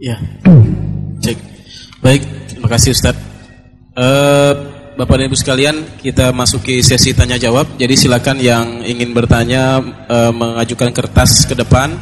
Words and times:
Ya. 0.00 0.16
Cek. 1.20 1.36
Baik, 2.00 2.24
terima 2.48 2.72
kasih 2.72 2.96
Ustaz. 2.96 3.12
Uh, 3.92 4.52
Bapak 4.96 5.20
dan 5.20 5.28
Ibu 5.28 5.36
sekalian, 5.36 5.76
kita 6.00 6.32
masuki 6.32 6.80
sesi 6.80 7.12
tanya 7.12 7.36
jawab. 7.36 7.76
Jadi 7.76 8.00
silakan 8.00 8.40
yang 8.40 8.80
ingin 8.80 9.12
bertanya 9.12 9.76
uh, 10.08 10.32
mengajukan 10.32 10.96
kertas 10.96 11.44
ke 11.44 11.52
depan 11.52 11.92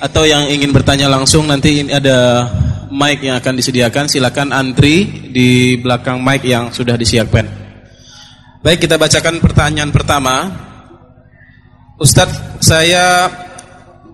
atau 0.00 0.24
yang 0.24 0.48
ingin 0.48 0.72
bertanya 0.72 1.12
langsung 1.12 1.44
nanti 1.44 1.84
ini 1.84 1.92
ada 1.92 2.48
mic 2.88 3.20
yang 3.20 3.36
akan 3.36 3.60
disediakan. 3.60 4.08
Silakan 4.08 4.48
antri 4.48 5.28
di 5.28 5.76
belakang 5.84 6.16
mic 6.16 6.48
yang 6.48 6.72
sudah 6.72 6.96
disiapkan. 6.96 7.44
Baik, 8.64 8.88
kita 8.88 8.96
bacakan 8.96 9.36
pertanyaan 9.36 9.92
pertama. 9.92 10.48
Ustadz, 12.00 12.64
saya 12.64 13.28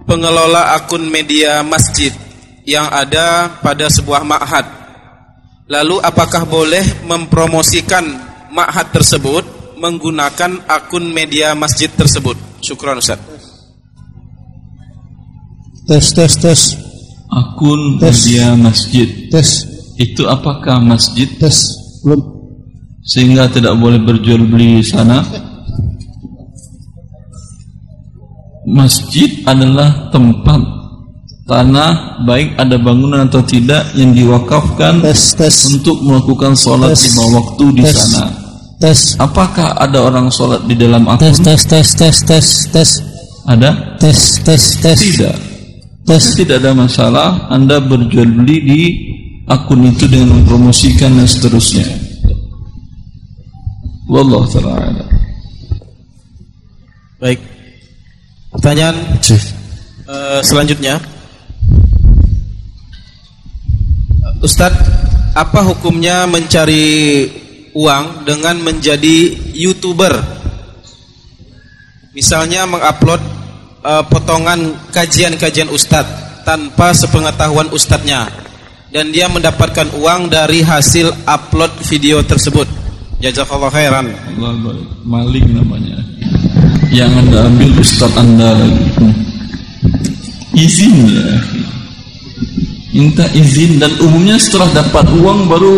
pengelola 0.02 0.74
akun 0.74 1.06
media 1.06 1.62
masjid 1.62 2.10
yang 2.68 2.92
ada 2.92 3.48
pada 3.64 3.88
sebuah 3.88 4.28
ma'had. 4.28 4.68
Lalu 5.72 6.04
apakah 6.04 6.44
boleh 6.44 6.84
mempromosikan 7.08 8.04
ma'had 8.52 8.92
tersebut 8.92 9.72
menggunakan 9.80 10.68
akun 10.68 11.08
media 11.08 11.56
masjid 11.56 11.88
tersebut? 11.88 12.36
Syukran 12.60 13.00
Ustaz. 13.00 13.16
Tes 15.88 16.12
tes 16.12 16.32
tes. 16.36 16.60
Akun 17.32 17.96
tes. 17.96 18.28
media 18.28 18.52
masjid. 18.52 19.08
Tes. 19.32 19.64
Itu 19.96 20.28
apakah 20.28 20.84
masjid? 20.84 21.24
Tes. 21.40 21.64
Belum. 22.04 22.20
Sehingga 23.00 23.48
tidak 23.48 23.72
boleh 23.80 23.96
berjual 24.04 24.44
beli 24.44 24.84
di 24.84 24.84
sana. 24.84 25.24
Masjid 28.68 29.40
adalah 29.48 30.12
tempat 30.12 30.77
tanah 31.48 32.20
baik 32.28 32.60
ada 32.60 32.76
bangunan 32.76 33.24
atau 33.24 33.40
tidak 33.40 33.88
yang 33.96 34.12
diwakafkan 34.12 35.00
tes, 35.00 35.32
tes. 35.32 35.72
untuk 35.72 35.96
melakukan 36.04 36.52
sholat 36.52 36.92
tes, 36.92 37.08
lima 37.08 37.24
waktu 37.40 37.64
di 37.72 37.82
tes, 37.88 37.96
sana. 37.96 38.22
Tes. 38.76 39.00
Apakah 39.16 39.72
ada 39.80 39.98
orang 40.04 40.28
sholat 40.28 40.68
di 40.68 40.76
dalam 40.76 41.08
akun? 41.08 41.24
Tes 41.24 41.40
tes 41.40 41.60
tes 41.64 41.88
tes 41.96 42.16
tes 42.20 42.46
tes. 42.68 42.90
Ada? 43.48 43.96
Tes 43.96 44.44
tes 44.44 44.62
tes. 44.76 44.98
Tidak. 45.00 45.36
Tes. 46.04 46.24
Tidak 46.36 46.60
ada 46.60 46.76
masalah. 46.76 47.48
Anda 47.48 47.80
berjual 47.80 48.28
beli 48.28 48.56
di 48.60 48.82
akun 49.48 49.88
itu 49.88 50.04
dengan 50.04 50.44
mempromosikan 50.44 51.16
dan 51.16 51.24
seterusnya. 51.24 51.88
Wallah 54.04 54.44
taala. 54.52 55.04
Baik. 57.18 57.40
Pertanyaan 58.52 58.96
uh, 60.06 60.40
selanjutnya. 60.44 61.17
Ustadz, 64.38 64.78
apa 65.34 65.66
hukumnya 65.66 66.22
mencari 66.30 67.26
uang 67.74 68.22
dengan 68.22 68.54
menjadi 68.62 69.34
youtuber? 69.50 70.14
Misalnya 72.14 72.62
mengupload 72.62 73.18
uh, 73.82 74.06
potongan 74.06 74.78
kajian-kajian 74.94 75.66
Ustadz 75.74 76.46
tanpa 76.46 76.94
sepengetahuan 76.94 77.66
Ustadznya 77.74 78.30
dan 78.94 79.10
dia 79.10 79.26
mendapatkan 79.26 79.90
uang 79.98 80.30
dari 80.30 80.62
hasil 80.62 81.10
upload 81.26 81.74
video 81.90 82.22
tersebut. 82.22 82.70
Jazakallah 83.18 83.74
khairan. 83.74 84.14
Maling 85.02 85.50
namanya. 85.50 85.98
Yang 86.94 87.26
anda 87.26 87.38
ambil 87.42 87.70
Ustadz 87.82 88.14
anda 88.22 88.54
lagi. 88.54 88.86
Izin 90.54 90.94
ya 91.10 91.57
minta 92.94 93.24
izin 93.36 93.80
dan 93.80 93.92
umumnya 94.00 94.40
setelah 94.40 94.68
dapat 94.72 95.06
uang 95.18 95.48
baru 95.48 95.76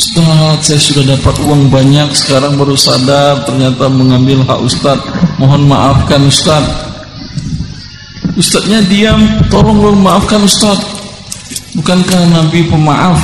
Ustaz 0.00 0.66
saya 0.66 0.80
sudah 0.80 1.04
dapat 1.14 1.36
uang 1.46 1.70
banyak 1.70 2.08
sekarang 2.16 2.58
baru 2.58 2.74
sadar 2.74 3.46
ternyata 3.46 3.86
mengambil 3.86 4.42
hak 4.42 4.60
Ustaz 4.64 4.98
mohon 5.38 5.68
maafkan 5.70 6.26
Ustaz 6.26 6.90
Ustaznya 8.40 8.80
diam 8.88 9.20
tolong 9.52 10.00
maafkan 10.00 10.40
Ustaz 10.46 11.00
bukankah 11.74 12.20
Nabi 12.30 12.66
pemaaf? 12.66 13.20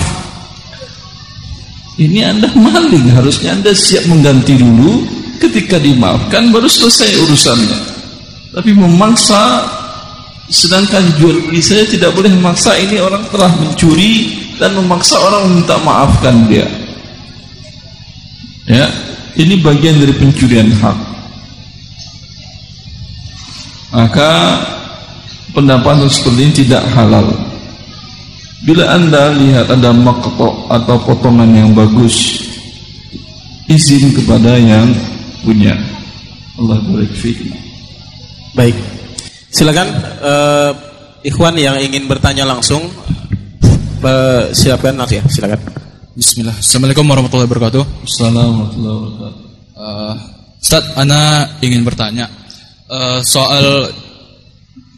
Ini 1.97 2.29
anda 2.29 2.53
maling 2.53 3.09
harusnya 3.17 3.57
anda 3.57 3.73
siap 3.73 4.05
mengganti 4.05 4.61
dulu. 4.61 5.09
Ketika 5.37 5.77
dimaafkan 5.77 6.49
baru 6.49 6.65
selesai 6.65 7.13
urusannya. 7.29 7.79
Tapi 8.57 8.73
memaksa 8.73 9.69
Sedangkan 10.47 11.03
jual 11.19 11.43
saya 11.59 11.83
tidak 11.91 12.15
boleh 12.15 12.31
memaksa 12.31 12.79
ini 12.79 13.03
orang 13.03 13.27
telah 13.35 13.51
mencuri 13.59 14.47
dan 14.63 14.79
memaksa 14.79 15.19
orang 15.19 15.59
minta 15.59 15.75
maafkan 15.83 16.47
dia. 16.47 16.67
Ya, 18.67 18.87
ini 19.39 19.59
bagian 19.59 19.99
dari 19.99 20.15
pencurian 20.15 20.71
hak. 20.71 20.99
Maka 23.95 24.31
pendapat 25.55 26.07
seperti 26.11 26.41
ini 26.43 26.55
tidak 26.67 26.83
halal. 26.95 27.27
Bila 28.67 28.91
anda 28.91 29.31
lihat 29.35 29.71
ada 29.71 29.95
makto 29.95 30.67
atau 30.67 30.97
potongan 31.07 31.47
yang 31.55 31.71
bagus, 31.71 32.43
izin 33.71 34.11
kepada 34.15 34.59
yang 34.59 34.91
punya. 35.47 35.79
Allah 36.59 36.81
berfirman. 36.83 37.55
Baik. 38.57 38.96
Silakan 39.57 39.89
uh, 40.21 40.71
Ikhwan 41.25 41.57
yang 41.57 41.81
ingin 41.81 42.05
bertanya 42.05 42.45
langsung 42.45 42.93
uh, 44.05 44.53
silakan 44.53 45.01
ya, 45.09 45.25
silakan. 45.33 45.57
Bismillah. 46.13 46.53
Assalamualaikum 46.61 47.09
warahmatullahi 47.09 47.49
wabarakatuh. 47.49 47.83
Assalamualaikum 48.05 48.53
warahmatullahi 48.53 48.97
wabarakatuh. 49.01 49.45
Uh, 49.73 50.15
Ustaz, 50.61 50.85
Ana 51.01 51.49
ingin 51.65 51.89
bertanya 51.89 52.29
uh, 52.93 53.25
soal 53.25 53.89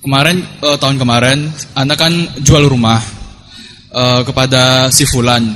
kemarin 0.02 0.42
uh, 0.66 0.74
tahun 0.74 0.98
kemarin 0.98 1.38
Ana 1.78 1.94
kan 1.94 2.10
jual 2.42 2.66
rumah 2.66 2.98
uh, 3.94 4.26
kepada 4.26 4.90
si 4.90 5.06
Fulan. 5.06 5.54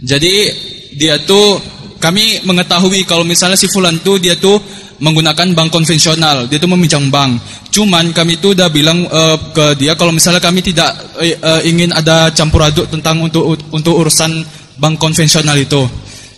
Jadi 0.00 0.48
dia 0.96 1.20
tuh 1.20 1.60
kami 2.00 2.40
mengetahui 2.48 3.04
kalau 3.04 3.28
misalnya 3.28 3.60
si 3.60 3.68
Fulan 3.68 4.00
tuh 4.00 4.16
dia 4.16 4.32
tuh 4.40 4.56
menggunakan 5.02 5.54
bank 5.54 5.70
konvensional, 5.74 6.46
dia 6.46 6.58
tuh 6.58 6.70
meminjam 6.70 7.02
bank. 7.10 7.40
Cuman 7.70 8.14
kami 8.14 8.38
itu 8.38 8.54
udah 8.54 8.68
bilang 8.70 9.02
uh, 9.10 9.36
ke 9.50 9.74
dia 9.78 9.98
kalau 9.98 10.14
misalnya 10.14 10.38
kami 10.38 10.62
tidak 10.62 10.94
uh, 11.18 11.60
ingin 11.66 11.90
ada 11.90 12.30
campur 12.30 12.62
aduk 12.62 12.86
tentang 12.90 13.18
untuk 13.22 13.58
untuk 13.74 13.94
urusan 13.98 14.44
bank 14.78 14.98
konvensional 15.00 15.58
itu. 15.58 15.82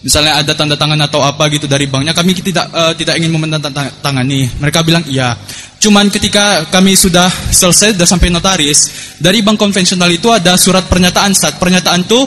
Misalnya 0.06 0.39
ada 0.39 0.55
tanda 0.55 0.78
tangan 0.78 1.03
atau 1.03 1.19
apa 1.19 1.50
gitu 1.50 1.67
dari 1.67 1.91
banknya, 1.91 2.15
kami 2.15 2.31
tidak 2.39 2.71
uh, 2.71 2.94
tidak 2.94 3.19
ingin 3.19 3.34
menandatangani. 3.34 4.47
Mereka 4.62 4.87
bilang 4.87 5.03
iya. 5.11 5.34
Cuman 5.83 6.09
ketika 6.09 6.71
kami 6.71 6.94
sudah 6.94 7.27
selesai 7.50 7.99
sudah 7.99 8.09
sampai 8.09 8.31
notaris, 8.31 9.12
dari 9.19 9.43
bank 9.43 9.59
konvensional 9.59 10.09
itu 10.09 10.31
ada 10.31 10.55
surat 10.55 10.87
pernyataan 10.87 11.34
saat 11.34 11.59
Pernyataan 11.59 12.06
tuh 12.06 12.23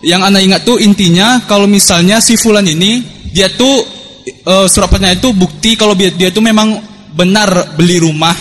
yang 0.00 0.24
anak 0.24 0.42
ingat 0.42 0.60
tuh 0.64 0.80
intinya 0.80 1.44
kalau 1.44 1.68
misalnya 1.68 2.18
si 2.24 2.36
fulan 2.40 2.64
ini 2.64 3.04
dia 3.30 3.52
tuh 3.52 3.99
uh, 4.46 4.66
surat 4.66 4.88
pernyataan 4.88 5.18
itu 5.18 5.30
bukti 5.34 5.74
kalau 5.74 5.94
dia, 5.94 6.10
dia 6.14 6.30
tuh 6.30 6.42
memang 6.44 6.80
benar 7.14 7.74
beli 7.74 8.00
rumah 8.00 8.34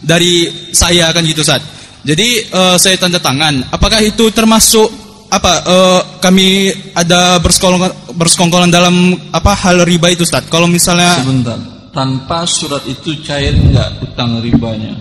dari 0.00 0.48
saya 0.72 1.12
kan 1.12 1.24
gitu 1.24 1.44
saat. 1.44 1.60
Jadi 2.00 2.48
uh, 2.52 2.76
saya 2.80 2.96
tanda 2.96 3.20
tangan. 3.20 3.68
Apakah 3.68 4.00
itu 4.00 4.32
termasuk 4.32 4.88
apa 5.30 5.52
uh, 5.62 6.00
kami 6.18 6.72
ada 6.96 7.38
bersekongkolan, 7.38 8.16
bersekongkolan 8.16 8.70
dalam 8.72 9.14
apa 9.30 9.52
hal 9.52 9.84
riba 9.84 10.10
itu 10.10 10.24
Ustaz? 10.24 10.48
Kalau 10.48 10.66
misalnya 10.66 11.20
sebentar, 11.20 11.60
tanpa 11.92 12.48
surat 12.48 12.82
itu 12.88 13.20
cair 13.20 13.52
enggak 13.52 14.00
utang 14.00 14.40
ribanya? 14.40 14.96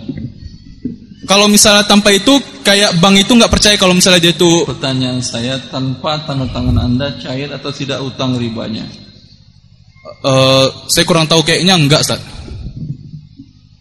Kalau 1.30 1.46
misalnya 1.46 1.86
tanpa 1.86 2.10
itu 2.10 2.42
kayak 2.66 2.98
bank 2.98 3.22
itu 3.22 3.38
nggak 3.38 3.54
percaya 3.54 3.78
kalau 3.78 3.94
misalnya 3.94 4.18
dia 4.18 4.34
itu 4.34 4.66
Pertanyaan 4.66 5.22
saya 5.22 5.62
tanpa 5.70 6.18
tanda 6.26 6.50
tangan 6.50 6.74
Anda 6.82 7.22
cair 7.22 7.54
atau 7.54 7.70
tidak 7.70 8.02
utang 8.02 8.34
ribanya? 8.34 8.82
Uh, 10.20 10.68
saya 10.90 11.06
kurang 11.06 11.30
tahu 11.30 11.46
kayaknya 11.46 11.78
enggak 11.78 12.02
Ustaz. 12.04 12.20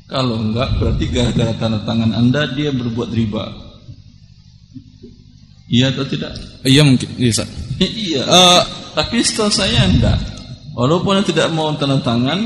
Kalau 0.09 0.41
enggak 0.41 0.77
berarti 0.81 1.05
gara-gara 1.13 1.53
tanda 1.57 1.81
tangan 1.85 2.13
Anda 2.17 2.49
dia 2.53 2.73
berbuat 2.73 3.11
riba. 3.13 3.45
Iya 5.69 5.93
atau 5.93 6.05
tidak? 6.09 6.33
Iya 6.65 6.81
mungkin, 6.81 7.09
iya. 7.21 7.45
iya. 8.09 8.23
Uh, 8.25 8.63
tapi 8.97 9.21
setelah 9.21 9.53
saya 9.53 9.85
enggak. 9.85 10.17
Walaupun 10.73 11.21
tidak 11.27 11.51
mau 11.53 11.75
tanda 11.77 12.01
tangan, 12.01 12.39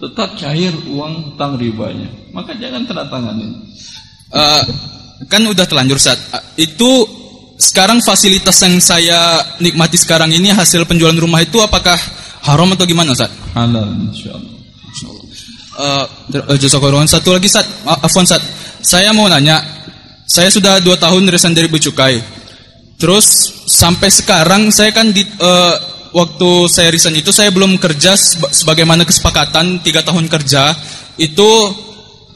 tetap 0.00 0.36
cair 0.38 0.72
uang 0.88 1.32
hutang 1.32 1.60
ribanya. 1.60 2.06
Maka 2.30 2.54
jangan 2.54 2.86
tanda 2.86 3.04
tanganin. 3.10 3.50
Uh, 4.30 4.62
kan 5.26 5.42
udah 5.44 5.66
terlanjur 5.66 5.98
saat 5.98 6.16
itu 6.54 7.04
sekarang 7.60 8.00
fasilitas 8.00 8.56
yang 8.64 8.80
saya 8.80 9.42
nikmati 9.60 10.00
sekarang 10.00 10.32
ini 10.32 10.48
hasil 10.48 10.88
penjualan 10.88 11.18
rumah 11.18 11.44
itu 11.44 11.60
apakah 11.60 11.98
haram 12.50 12.68
atau 12.74 12.86
gimana 12.86 13.14
saat? 13.14 13.30
Halal 13.54 13.88
insyaallah. 14.10 14.58
Uh, 15.80 17.06
Satu 17.08 17.32
lagi 17.32 17.48
Sat, 17.48 17.64
Afwan 17.86 18.26
Sat. 18.28 18.42
Saya 18.84 19.14
mau 19.16 19.30
nanya, 19.30 19.60
saya 20.28 20.52
sudah 20.52 20.82
dua 20.84 21.00
tahun 21.00 21.24
resign 21.30 21.56
dari 21.56 21.70
Becukai. 21.70 22.20
Terus 23.00 23.48
sampai 23.64 24.12
sekarang 24.12 24.68
saya 24.68 24.92
kan 24.92 25.08
di 25.08 25.24
eh, 25.24 25.74
waktu 26.12 26.50
saya 26.68 26.92
resign 26.92 27.16
itu 27.16 27.32
saya 27.32 27.48
belum 27.48 27.80
kerja 27.80 28.12
seba- 28.12 28.52
sebagaimana 28.52 29.08
kesepakatan 29.08 29.80
tiga 29.80 30.04
tahun 30.04 30.28
kerja 30.28 30.76
itu 31.16 31.50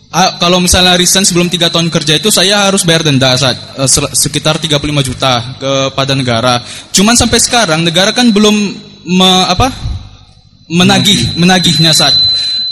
ah, 0.09 0.41
kalau 0.41 0.65
misalnya 0.65 0.97
resign 0.97 1.29
sebelum 1.29 1.53
tiga 1.53 1.69
tahun 1.69 1.93
kerja 1.93 2.17
itu 2.17 2.33
saya 2.33 2.73
harus 2.73 2.81
bayar 2.81 3.05
denda 3.05 3.37
saat 3.37 3.61
sel- 3.85 4.09
sekitar 4.17 4.57
35 4.57 4.81
juta 5.05 5.33
kepada 5.61 6.17
negara. 6.17 6.65
Cuman 6.97 7.13
sampai 7.13 7.37
sekarang 7.45 7.85
negara 7.85 8.17
kan 8.17 8.33
belum 8.33 8.57
me- 9.05 9.47
apa 9.53 9.69
menagih 10.71 11.37
menagihnya 11.37 11.93
saat 11.93 12.15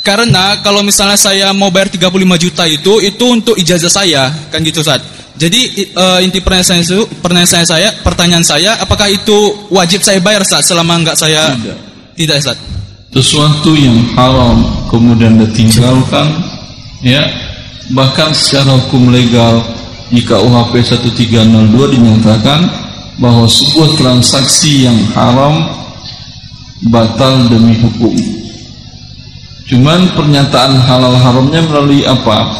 karena 0.02 0.58
kalau 0.64 0.82
misalnya 0.82 1.14
saya 1.14 1.54
mau 1.54 1.70
bayar 1.70 1.92
35 1.92 2.08
juta 2.42 2.64
itu 2.66 2.92
itu 3.04 3.24
untuk 3.28 3.54
ijazah 3.54 3.92
saya 3.92 4.32
kan 4.50 4.64
gitu 4.64 4.80
saat 4.82 5.04
jadi 5.36 5.60
eh, 5.92 6.18
inti 6.24 6.40
pertanyaan 6.40 6.84
saya 6.84 7.04
pertanyaan 7.20 7.66
saya 7.68 7.88
pertanyaan 8.00 8.44
saya 8.44 8.70
apakah 8.80 9.08
itu 9.08 9.68
wajib 9.72 10.00
saya 10.04 10.20
bayar 10.20 10.44
saat 10.44 10.64
selama 10.66 11.00
enggak 11.00 11.16
saya? 11.16 11.56
Tidak. 11.56 11.78
tidak 12.16 12.38
saat 12.40 12.58
sesuatu 13.12 13.76
yang 13.76 13.96
haram 14.16 14.88
kemudian 14.88 15.36
ditinggalkan 15.36 16.32
ya 17.04 17.28
bahkan 17.92 18.32
secara 18.32 18.72
hukum 18.80 19.12
legal 19.12 19.60
jika 20.12 20.40
UHP 20.40 20.80
1302 20.80 21.94
dinyatakan 21.96 22.60
bahwa 23.20 23.44
sebuah 23.48 23.96
transaksi 24.00 24.88
yang 24.88 24.96
haram 25.12 25.81
batal 26.90 27.46
demi 27.52 27.76
hukum 27.78 28.14
cuman 29.70 30.10
pernyataan 30.18 30.74
halal 30.82 31.14
haramnya 31.14 31.60
melalui 31.68 32.02
apa 32.02 32.50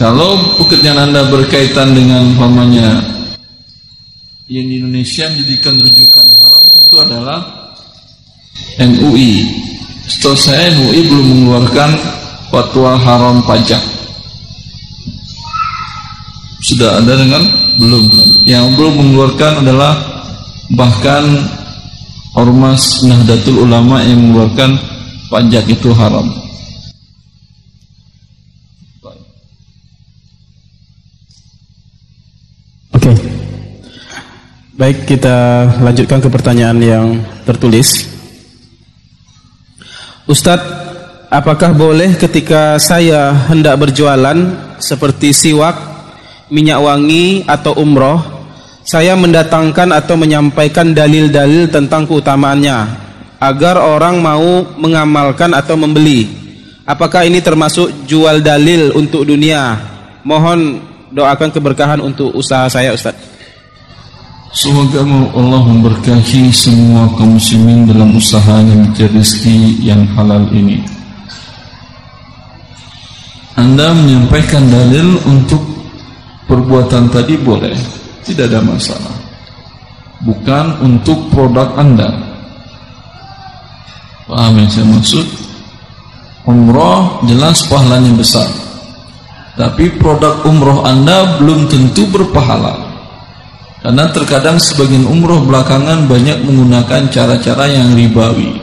kalau 0.00 0.40
pekerjaan 0.58 1.12
anda 1.12 1.28
berkaitan 1.28 1.92
dengan 1.92 2.34
umpamanya 2.34 3.20
yang 4.50 4.66
di 4.66 4.82
Indonesia 4.82 5.30
menjadikan 5.30 5.78
rujukan 5.78 6.26
haram 6.42 6.64
tentu 6.74 6.98
adalah 6.98 7.38
MUI. 8.82 9.46
Setahu 10.10 10.34
saya 10.34 10.74
MUI 10.74 11.06
belum 11.06 11.26
mengeluarkan 11.30 11.90
fatwa 12.50 12.98
haram 12.98 13.46
pajak. 13.46 13.78
Sudah 16.66 16.98
ada 16.98 17.14
dengan 17.14 17.46
belum? 17.78 18.04
Yang 18.42 18.64
belum 18.74 18.92
mengeluarkan 18.98 19.52
adalah 19.62 19.92
bahkan 20.74 21.46
Ormas 22.38 23.02
Nahdlatul 23.02 23.66
Ulama 23.66 23.98
yang 24.06 24.22
mengeluarkan 24.22 24.78
pajak 25.30 25.66
itu 25.66 25.90
haram. 25.90 26.30
Oke. 32.94 33.12
Baik, 34.78 35.10
kita 35.10 35.66
lanjutkan 35.82 36.22
ke 36.22 36.28
pertanyaan 36.30 36.78
yang 36.78 37.06
tertulis. 37.42 38.06
Ustadz, 40.30 40.70
apakah 41.26 41.74
boleh 41.74 42.14
ketika 42.14 42.78
saya 42.78 43.34
hendak 43.50 43.74
berjualan 43.76 44.38
seperti 44.78 45.34
siwak, 45.34 45.74
minyak 46.48 46.78
wangi 46.78 47.42
atau 47.44 47.74
umroh, 47.76 48.39
saya 48.84 49.12
mendatangkan 49.14 49.92
atau 49.92 50.16
menyampaikan 50.16 50.96
dalil-dalil 50.96 51.68
tentang 51.68 52.08
keutamaannya 52.08 52.78
agar 53.40 53.80
orang 53.80 54.20
mau 54.20 54.64
mengamalkan 54.76 55.52
atau 55.56 55.76
membeli? 55.76 56.28
Apakah 56.84 57.22
ini 57.22 57.38
termasuk 57.38 58.08
jual 58.08 58.42
dalil 58.42 58.90
untuk 58.98 59.22
dunia? 59.22 59.78
Mohon 60.26 60.82
doakan 61.14 61.50
keberkahan 61.54 62.00
untuk 62.02 62.34
usaha 62.34 62.66
saya 62.66 62.92
Ustadz. 62.92 63.30
Semoga 64.50 65.06
Allah 65.38 65.62
memberkahi 65.62 66.50
semua 66.50 67.06
kaum 67.14 67.38
muslimin 67.38 67.86
dalam 67.86 68.18
usahanya 68.18 68.74
mencari 68.82 69.14
rezeki 69.14 69.78
yang 69.78 70.02
halal 70.18 70.42
ini. 70.50 70.82
Anda 73.54 73.94
menyampaikan 73.94 74.66
dalil 74.66 75.22
untuk 75.22 75.62
perbuatan 76.50 77.14
tadi 77.14 77.38
boleh, 77.38 77.78
tidak 78.30 78.54
ada 78.54 78.60
masalah. 78.62 79.16
Bukan 80.22 80.84
untuk 80.84 81.32
produk 81.34 81.74
Anda. 81.74 82.12
Paham 84.30 84.62
yang 84.62 84.70
saya 84.70 84.86
maksud? 84.86 85.26
Umroh 86.46 87.26
jelas 87.26 87.66
pahalanya 87.66 88.14
besar. 88.14 88.46
Tapi 89.58 89.98
produk 89.98 90.46
umroh 90.46 90.86
Anda 90.86 91.36
belum 91.42 91.66
tentu 91.66 92.06
berpahala. 92.08 92.90
Karena 93.80 94.12
terkadang 94.12 94.60
sebagian 94.60 95.08
umroh 95.08 95.42
belakangan 95.42 96.04
banyak 96.04 96.44
menggunakan 96.46 97.08
cara-cara 97.08 97.64
yang 97.66 97.96
ribawi. 97.96 98.60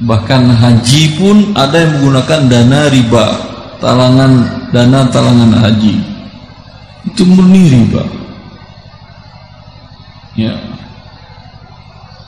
Bahkan 0.00 0.42
haji 0.48 1.02
pun 1.20 1.52
ada 1.52 1.76
yang 1.76 2.00
menggunakan 2.00 2.40
dana 2.48 2.80
riba, 2.88 3.26
talangan 3.84 4.32
dana 4.72 5.00
talangan 5.12 5.52
haji. 5.60 6.09
Itu 7.08 7.22
murni 7.24 7.70
riba. 7.70 8.04
Ya. 10.36 10.54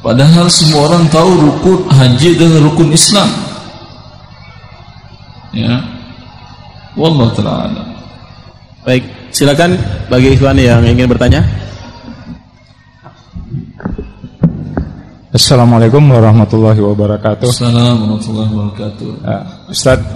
Padahal 0.02 0.50
semua 0.50 0.90
orang 0.90 1.06
tahu 1.12 1.30
rukun 1.38 1.78
haji 1.92 2.34
adalah 2.34 2.58
rukun 2.66 2.90
Islam. 2.90 3.28
Ya. 5.54 5.78
Wallahu 6.96 7.32
taala. 7.36 7.84
Baik, 8.82 9.06
silakan 9.30 9.78
bagi 10.10 10.34
ikhwan 10.34 10.58
yang 10.58 10.82
ingin 10.82 11.06
bertanya. 11.06 11.40
Assalamualaikum 15.32 16.04
warahmatullahi 16.12 16.76
wabarakatuh. 16.76 17.48
Assalamualaikum 17.48 18.04
warahmatullahi 18.04 18.52
wabarakatuh. 18.52 19.08
Ya, 19.24 19.38
Ustadz, 19.72 20.12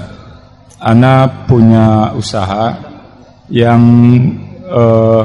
Ana 0.77 1.25
punya 1.49 2.13
usaha 2.13 2.77
yang 3.49 3.81
eh, 4.67 5.25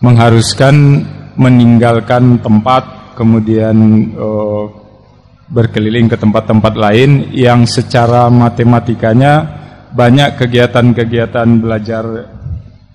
mengharuskan 0.00 1.04
meninggalkan 1.36 2.40
tempat, 2.40 3.14
kemudian 3.16 3.76
eh, 4.16 4.64
berkeliling 5.50 6.06
ke 6.06 6.16
tempat-tempat 6.16 6.74
lain 6.78 7.34
yang 7.34 7.66
secara 7.66 8.30
matematikanya 8.30 9.58
banyak 9.90 10.38
kegiatan-kegiatan 10.38 11.48
belajar 11.58 12.04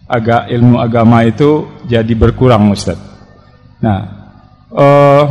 agak 0.08 0.48
ilmu 0.48 0.80
agama 0.80 1.26
itu 1.28 1.68
jadi 1.84 2.14
berkurang, 2.16 2.72
Ustadz. 2.72 3.04
Nah, 3.84 4.00
eh, 4.72 5.24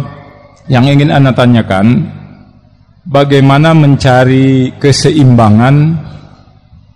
yang 0.68 0.84
ingin 0.84 1.10
Anda 1.12 1.32
tanyakan, 1.32 2.12
bagaimana 3.08 3.72
mencari 3.72 4.76
keseimbangan 4.76 5.76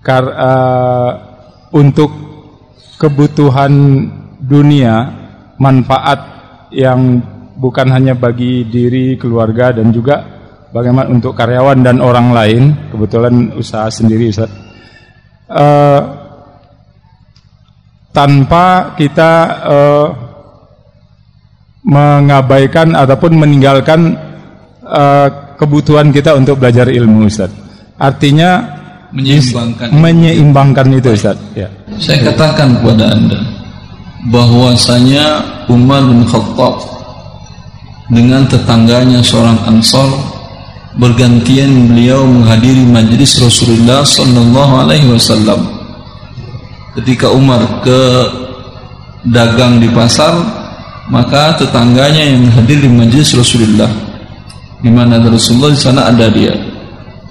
kar- 0.04 0.36
eh, 0.36 1.10
untuk 1.72 2.27
kebutuhan 2.98 3.72
dunia, 4.42 4.94
manfaat 5.56 6.18
yang 6.74 7.22
bukan 7.56 7.88
hanya 7.94 8.18
bagi 8.18 8.66
diri, 8.66 9.14
keluarga, 9.14 9.70
dan 9.70 9.94
juga 9.94 10.22
bagaimana 10.74 11.08
untuk 11.08 11.32
karyawan 11.32 11.80
dan 11.80 12.02
orang 12.02 12.34
lain, 12.34 12.62
kebetulan 12.90 13.54
usaha 13.54 13.88
sendiri, 13.88 14.28
Ustaz. 14.34 14.50
Eh, 15.48 16.00
tanpa 18.12 18.98
kita 18.98 19.32
eh, 19.64 20.08
mengabaikan 21.86 22.92
ataupun 22.98 23.32
meninggalkan 23.38 24.18
eh, 24.82 25.28
kebutuhan 25.58 26.10
kita 26.14 26.38
untuk 26.38 26.62
belajar 26.62 26.90
ilmu 26.90 27.26
Ustaz. 27.26 27.50
Artinya 27.98 28.77
Menyeimbangkan. 29.08 29.88
menyeimbangkan 29.88 30.86
itu 30.92 31.16
Ustaz. 31.16 31.38
Ya. 31.56 31.68
Saya 31.96 32.28
katakan 32.28 32.76
kepada 32.76 33.16
Anda 33.16 33.40
bahwasanya 34.28 35.40
Umar 35.72 36.04
bin 36.04 36.28
Khattab 36.28 36.76
dengan 38.12 38.44
tetangganya 38.48 39.24
seorang 39.24 39.56
Ansar 39.64 40.08
bergantian 40.98 41.88
beliau 41.88 42.26
menghadiri 42.26 42.84
majlis 42.84 43.38
Rasulullah 43.40 44.04
sallallahu 44.04 44.74
alaihi 44.84 45.08
wasallam. 45.08 45.60
Ketika 46.98 47.30
Umar 47.30 47.62
ke 47.80 48.00
dagang 49.30 49.78
di 49.78 49.86
pasar, 49.94 50.34
maka 51.08 51.56
tetangganya 51.56 52.26
yang 52.28 52.50
hadir 52.52 52.82
di 52.82 52.90
majlis 52.90 53.32
Rasulullah 53.32 53.88
di 54.82 54.90
mana 54.92 55.18
Rasulullah 55.22 55.72
di 55.74 55.80
sana 55.80 56.00
ada 56.10 56.26
dia. 56.30 56.54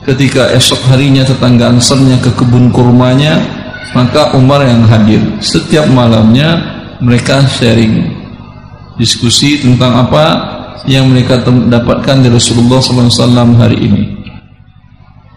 Ketika 0.08 0.56
esok 0.56 0.88
harinya 0.88 1.28
tetangga 1.28 1.68
Ansarnya 1.68 2.16
ke 2.24 2.32
kebun 2.32 2.72
kurmanya, 2.72 3.44
maka 3.92 4.32
Umar 4.40 4.64
yang 4.64 4.88
hadir. 4.88 5.20
Setiap 5.44 5.84
malamnya 5.92 6.64
mereka 7.04 7.44
sharing 7.44 8.08
diskusi 8.96 9.60
tentang 9.60 10.08
apa 10.08 10.26
yang 10.88 11.12
mereka 11.12 11.44
dapatkan 11.44 12.24
dari 12.24 12.32
Rasulullah 12.32 12.80
SAW 12.80 13.60
hari 13.60 13.78
ini. 13.84 14.04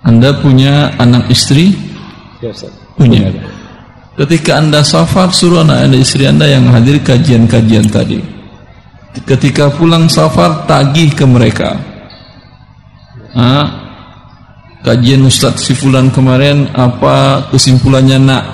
Anda 0.07 0.39
punya 0.39 0.95
anak 0.97 1.29
istri, 1.29 1.91
Ya, 2.41 2.57
Ustaz. 2.57 2.73
Punya. 2.97 3.29
Ketika 4.17 4.61
anda 4.61 4.81
safar, 4.81 5.29
suruh 5.33 5.61
anak 5.61 5.89
anda 5.89 5.97
istri 6.01 6.25
anda 6.25 6.49
yang 6.49 6.69
hadir 6.73 6.97
kajian-kajian 7.05 7.89
tadi. 7.89 8.21
Ketika 9.29 9.69
pulang 9.73 10.09
safar, 10.09 10.65
tagih 10.65 11.13
ke 11.13 11.25
mereka. 11.29 11.77
Hah? 13.37 13.80
Kajian 14.81 15.29
Ustadz 15.29 15.69
Sifulan 15.69 16.09
kemarin 16.09 16.65
apa 16.73 17.45
kesimpulannya 17.53 18.17
nak? 18.17 18.45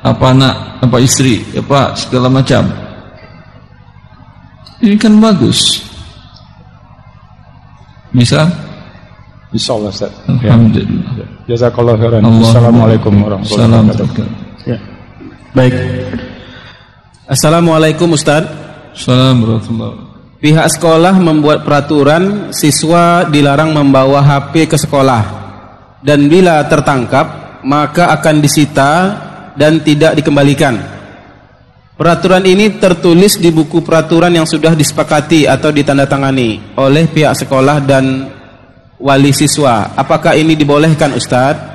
Apa 0.00 0.32
nak? 0.32 0.80
Apa 0.80 0.96
istri? 1.00 1.44
Apa 1.52 1.92
segala 1.92 2.32
macam. 2.32 2.64
Ini 4.80 4.96
kan 4.96 5.20
bagus. 5.20 5.84
Bisa? 8.16 8.48
Insya 9.52 9.76
Allah 9.76 9.92
Ustaz. 9.92 10.12
Ya. 10.40 10.56
Alhamdulillah. 10.56 11.12
Jazakallah 11.44 11.94
khairan. 12.00 12.20
Assalamualaikum 12.24 13.12
warahmatullahi 13.20 13.68
Salam. 13.68 13.84
wabarakatuh. 13.84 14.26
Ya. 14.64 14.78
Baik. 15.52 15.74
Assalamualaikum 17.28 18.08
Ustadz. 18.16 18.52
Salam 18.96 19.44
warahmatullahi 19.44 19.92
wabarakatuh. 20.00 20.12
Pihak 20.40 20.66
sekolah 20.76 21.14
membuat 21.20 21.64
peraturan 21.64 22.52
siswa 22.52 23.24
dilarang 23.28 23.72
membawa 23.72 24.20
HP 24.20 24.68
ke 24.68 24.76
sekolah 24.76 25.43
dan 26.04 26.28
bila 26.28 26.60
tertangkap 26.68 27.58
maka 27.64 28.12
akan 28.12 28.44
disita 28.44 28.90
dan 29.56 29.80
tidak 29.80 30.20
dikembalikan. 30.20 30.76
Peraturan 31.94 32.44
ini 32.44 32.76
tertulis 32.76 33.38
di 33.40 33.48
buku 33.54 33.80
peraturan 33.80 34.34
yang 34.34 34.44
sudah 34.44 34.76
disepakati 34.76 35.48
atau 35.48 35.70
ditandatangani 35.72 36.76
oleh 36.76 37.08
pihak 37.08 37.32
sekolah 37.38 37.80
dan 37.80 38.28
wali 38.98 39.30
siswa. 39.32 39.94
Apakah 39.94 40.34
ini 40.34 40.58
dibolehkan 40.58 41.14
Ustadz? 41.14 41.72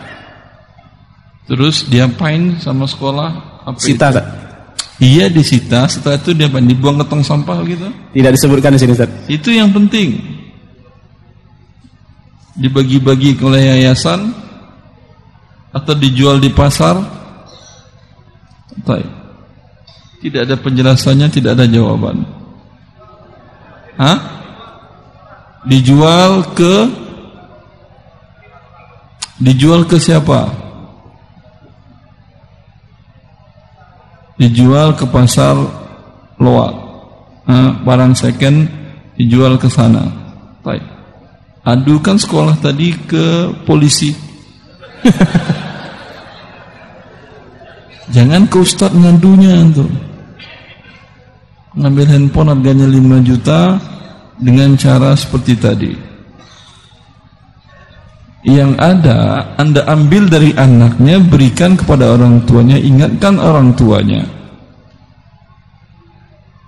Terus 1.50 1.90
diapain 1.90 2.62
sama 2.62 2.86
sekolah? 2.86 3.64
Apa 3.66 3.80
Sita, 3.82 4.14
itu? 4.14 4.22
Iya 5.00 5.32
disita, 5.32 5.88
setelah 5.88 6.20
itu 6.20 6.36
dia? 6.36 6.52
Dibuang 6.52 7.00
ke 7.02 7.06
tong 7.08 7.24
sampah 7.24 7.64
gitu. 7.66 7.88
Tidak 8.14 8.32
disebutkan 8.36 8.76
di 8.76 8.80
sini 8.84 8.92
Ustadz. 8.94 9.32
Itu 9.32 9.50
yang 9.56 9.72
penting. 9.72 10.39
Dibagi-bagi 12.60 13.40
oleh 13.40 13.72
yayasan 13.72 14.36
atau 15.72 15.94
dijual 15.96 16.44
di 16.44 16.52
pasar. 16.52 17.00
Tidak 20.20 20.42
ada 20.44 20.60
penjelasannya, 20.60 21.32
tidak 21.32 21.56
ada 21.56 21.66
jawaban. 21.72 22.28
Hah? 23.96 24.18
Dijual 25.64 26.56
ke 26.56 27.08
Dijual 29.40 29.88
ke 29.88 29.96
siapa? 29.96 30.52
Dijual 34.36 35.00
ke 35.00 35.08
pasar 35.08 35.56
loak. 36.36 36.74
Barang 37.88 38.12
second 38.20 38.68
dijual 39.16 39.56
ke 39.56 39.72
sana. 39.72 40.12
Baik. 40.60 40.84
Adukan 41.70 42.18
sekolah 42.18 42.58
tadi 42.58 42.98
ke 42.98 43.54
polisi. 43.62 44.10
Jangan 48.16 48.50
ke 48.50 48.58
ustadz 48.58 48.98
ngadunya 48.98 49.70
tuh. 49.70 49.86
Ngambil 51.78 52.06
handphone 52.10 52.50
harganya 52.50 52.90
5 52.90 53.22
juta 53.22 53.78
dengan 54.42 54.74
cara 54.74 55.14
seperti 55.14 55.54
tadi. 55.62 55.94
Yang 58.50 58.72
ada 58.82 59.54
Anda 59.62 59.86
ambil 59.86 60.26
dari 60.26 60.58
anaknya 60.58 61.22
berikan 61.22 61.78
kepada 61.78 62.18
orang 62.18 62.42
tuanya, 62.50 62.82
ingatkan 62.82 63.38
orang 63.38 63.78
tuanya. 63.78 64.26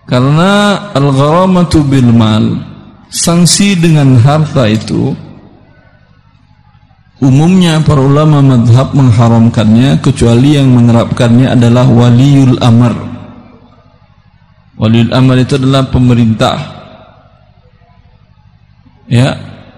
Karena 0.06 0.78
al-gharamatu 0.94 1.82
bil 1.88 2.12
mal, 2.14 2.71
sanksi 3.12 3.76
dengan 3.76 4.16
harta 4.24 4.72
itu 4.72 5.12
umumnya 7.20 7.84
para 7.84 8.00
ulama 8.02 8.40
madhab 8.40 8.96
mengharamkannya 8.96 10.00
kecuali 10.00 10.58
yang 10.58 10.72
menerapkannya 10.74 11.52
adalah 11.52 11.86
waliul 11.86 12.58
amr. 12.64 12.96
Waliul 14.80 15.12
amr 15.14 15.46
itu 15.46 15.60
adalah 15.62 15.86
pemerintah. 15.92 16.58
Ya, 19.12 19.36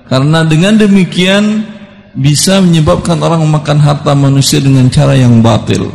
karena 0.08 0.46
dengan 0.46 0.78
demikian 0.78 1.66
bisa 2.14 2.62
menyebabkan 2.62 3.18
orang 3.18 3.42
memakan 3.42 3.82
harta 3.82 4.14
manusia 4.14 4.62
dengan 4.62 4.86
cara 4.94 5.18
yang 5.18 5.42
batil. 5.42 5.90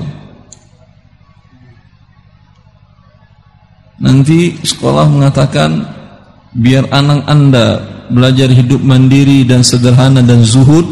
Nanti 3.99 4.59
sekolah 4.63 5.07
mengatakan 5.07 5.98
biar 6.57 6.89
anak 6.89 7.29
anda 7.29 7.67
belajar 8.09 8.49
hidup 8.49 8.81
mandiri 8.81 9.45
dan 9.45 9.61
sederhana 9.61 10.25
dan 10.25 10.41
zuhud 10.41 10.85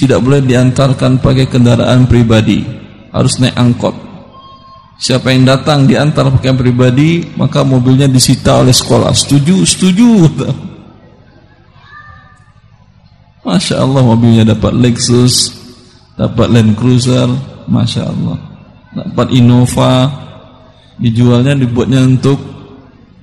tidak 0.00 0.24
boleh 0.24 0.40
diantarkan 0.42 1.20
pakai 1.20 1.46
kendaraan 1.46 2.08
pribadi. 2.08 2.64
Harus 3.12 3.36
naik 3.38 3.54
angkot. 3.54 3.92
Siapa 4.96 5.34
yang 5.34 5.44
datang 5.44 5.84
diantar 5.84 6.32
pakai 6.32 6.56
pribadi 6.56 7.26
maka 7.36 7.60
mobilnya 7.60 8.08
disita 8.08 8.64
oleh 8.64 8.72
sekolah. 8.72 9.12
Setuju? 9.12 9.56
Setuju. 9.68 10.10
Masya 13.46 13.82
Allah 13.82 14.02
mobilnya 14.06 14.54
dapat 14.54 14.72
Lexus 14.78 15.50
dapat 16.14 16.46
Land 16.48 16.78
Cruiser 16.78 17.28
Masya 17.68 18.02
Allah. 18.06 18.38
Dapat 18.92 19.28
Innova 19.34 20.08
dijualnya 20.96 21.58
dibuatnya 21.58 22.04
untuk 22.04 22.38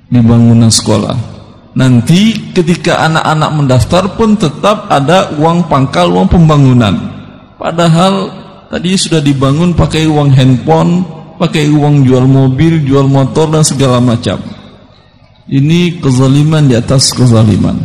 di 0.09 0.19
bangunan 0.19 0.73
sekolah 0.73 1.38
nanti 1.77 2.51
ketika 2.53 3.05
anak-anak 3.05 3.51
mendaftar 3.53 4.03
pun 4.17 4.33
tetap 4.33 4.89
ada 4.89 5.33
uang 5.37 5.69
pangkal 5.69 6.09
uang 6.09 6.27
pembangunan 6.29 6.95
padahal 7.61 8.33
tadi 8.73 8.97
sudah 8.97 9.21
dibangun 9.21 9.77
pakai 9.77 10.09
uang 10.09 10.33
handphone 10.33 11.05
pakai 11.37 11.69
uang 11.69 12.03
jual 12.03 12.25
mobil 12.25 12.81
jual 12.83 13.05
motor 13.05 13.47
dan 13.53 13.61
segala 13.61 14.01
macam 14.01 14.41
ini 15.49 16.01
kezaliman 16.01 16.65
di 16.65 16.75
atas 16.75 17.13
kezaliman 17.13 17.77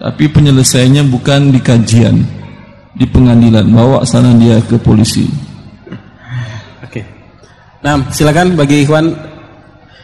tapi 0.00 0.32
penyelesaiannya 0.32 1.04
bukan 1.10 1.52
di 1.52 1.60
kajian 1.60 2.24
di 2.94 3.04
pengadilan 3.10 3.66
bawa 3.68 4.06
sana 4.06 4.32
dia 4.38 4.62
ke 4.64 4.78
polisi 4.78 5.50
Oke. 6.90 7.06
Nah, 7.86 8.02
silakan 8.10 8.58
bagi 8.58 8.82
ikhwan. 8.82 9.29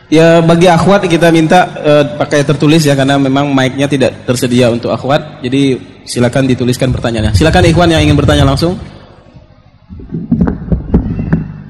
Ya 0.07 0.39
bagi 0.39 0.71
akhwat 0.71 1.03
kita 1.11 1.35
minta 1.35 1.67
eh, 1.83 2.05
pakai 2.15 2.47
tertulis 2.47 2.87
ya 2.87 2.95
karena 2.95 3.19
memang 3.19 3.51
mic-nya 3.51 3.91
tidak 3.91 4.23
tersedia 4.23 4.71
untuk 4.71 4.95
akhwat. 4.95 5.43
Jadi 5.43 5.75
silakan 6.07 6.47
dituliskan 6.47 6.95
pertanyaannya. 6.95 7.35
Silakan 7.35 7.67
ikhwan 7.67 7.91
yang 7.91 8.03
ingin 8.07 8.15
bertanya 8.15 8.47
langsung. 8.47 8.79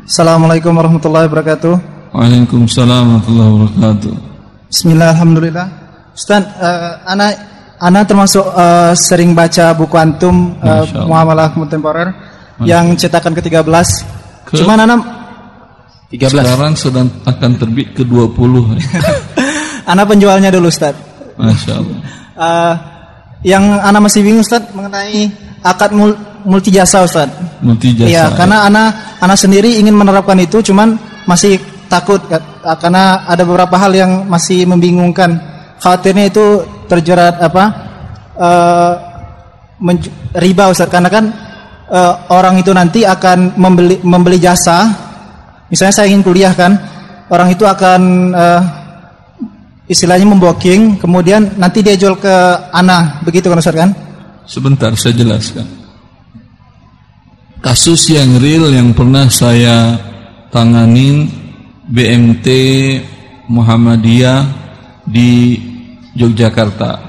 Assalamualaikum 0.06 0.70
warahmatullahi 0.70 1.26
wabarakatuh. 1.32 1.74
Waalaikumsalam 2.14 3.02
warahmatullahi 3.20 3.50
wabarakatuh 3.52 4.12
Bismillah, 4.72 5.08
alhamdulillah. 5.16 5.66
Ustaz, 6.16 6.44
eh, 6.44 6.92
anak 7.08 7.30
anak 7.80 8.02
termasuk 8.04 8.44
eh, 8.44 8.92
sering 8.96 9.32
baca 9.32 9.72
buku 9.72 9.96
antum 9.96 10.56
Allah. 10.60 11.08
Muamalah 11.08 11.46
Kontemporer 11.56 12.12
yang 12.64 12.92
cetakan 12.96 13.32
ke-13. 13.32 13.64
Ke- 14.44 14.60
Cuman 14.60 14.84
anak 14.84 15.00
13. 16.06 16.30
Sekarang 16.30 16.72
sedang 16.74 17.08
akan 17.24 17.50
terbit 17.58 17.90
ke 17.92 18.06
20 18.06 18.36
anak 19.90 20.04
penjualnya 20.06 20.50
dulu 20.50 20.70
Ustaz. 20.70 20.94
Masya 21.36 21.72
Allah 21.76 21.98
Eh, 22.36 22.74
yang 23.48 23.64
anak 23.80 24.06
masih 24.06 24.20
bingung 24.20 24.44
Ustaz 24.44 24.60
mengenai 24.70 25.32
akad 25.64 25.90
mul 25.90 26.12
multi 26.44 26.68
jasa 26.68 27.02
Ustaz. 27.02 27.26
Multi 27.58 27.96
jasa 27.96 28.06
Iya, 28.06 28.24
karena 28.36 28.68
anak 28.68 29.18
anak 29.18 29.38
sendiri 29.40 29.80
ingin 29.80 29.96
menerapkan 29.96 30.36
itu 30.36 30.60
cuman 30.60 30.94
masih 31.24 31.56
takut 31.88 32.20
Kak, 32.28 32.44
karena 32.78 33.24
ada 33.24 33.42
beberapa 33.42 33.74
hal 33.74 33.90
yang 33.90 34.28
masih 34.28 34.68
membingungkan. 34.68 35.38
Khawatirnya 35.80 36.28
itu 36.28 36.60
terjerat 36.86 37.40
apa? 37.40 37.64
eh, 38.36 38.92
menj- 39.80 40.12
riba 40.36 40.68
Ustaz 40.68 40.92
karena 40.92 41.08
kan 41.08 41.24
eh, 41.88 42.14
orang 42.28 42.60
itu 42.60 42.70
nanti 42.70 43.02
akan 43.02 43.56
membeli 43.56 43.96
membeli 44.04 44.36
jasa. 44.36 45.05
Misalnya 45.66 45.94
saya 45.94 46.06
ingin 46.10 46.22
kuliah 46.22 46.54
kan, 46.54 46.78
orang 47.30 47.50
itu 47.50 47.66
akan 47.66 48.00
eh, 48.34 48.62
istilahnya 49.90 50.26
membooking, 50.26 50.98
kemudian 50.98 51.58
nanti 51.58 51.82
dia 51.82 51.98
jual 51.98 52.18
ke 52.18 52.34
anak, 52.74 53.22
begitu 53.26 53.50
kan 53.50 53.58
Ustaz 53.58 53.74
kan? 53.74 53.90
Sebentar 54.46 54.94
saya 54.94 55.10
jelaskan 55.18 55.66
Kasus 57.58 58.14
yang 58.14 58.38
real 58.38 58.70
yang 58.70 58.94
pernah 58.94 59.26
saya 59.26 59.98
tanganin 60.54 61.26
BMT 61.90 62.46
Muhammadiyah 63.50 64.46
di 65.02 65.58
Yogyakarta 66.14 67.02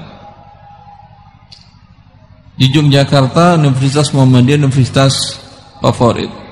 Di 2.58 2.66
Yogyakarta 2.74 3.54
Universitas 3.54 4.10
Muhammadiyah 4.10 4.58
Universitas 4.58 5.38
favorit. 5.78 6.47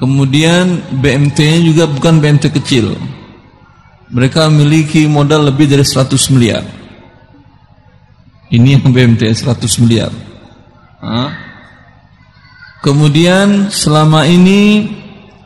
Kemudian 0.00 0.96
BMT-nya 0.96 1.60
juga 1.60 1.84
bukan 1.84 2.24
BMT 2.24 2.48
kecil. 2.56 2.96
Mereka 4.08 4.48
memiliki 4.48 5.04
modal 5.04 5.52
lebih 5.52 5.68
dari 5.68 5.84
100 5.84 6.32
miliar. 6.32 6.64
Ini 8.48 8.80
yang 8.80 8.88
BMT 8.88 9.28
100 9.28 9.60
miliar. 9.84 10.08
Hah? 11.04 11.30
Kemudian 12.80 13.68
selama 13.68 14.24
ini 14.24 14.88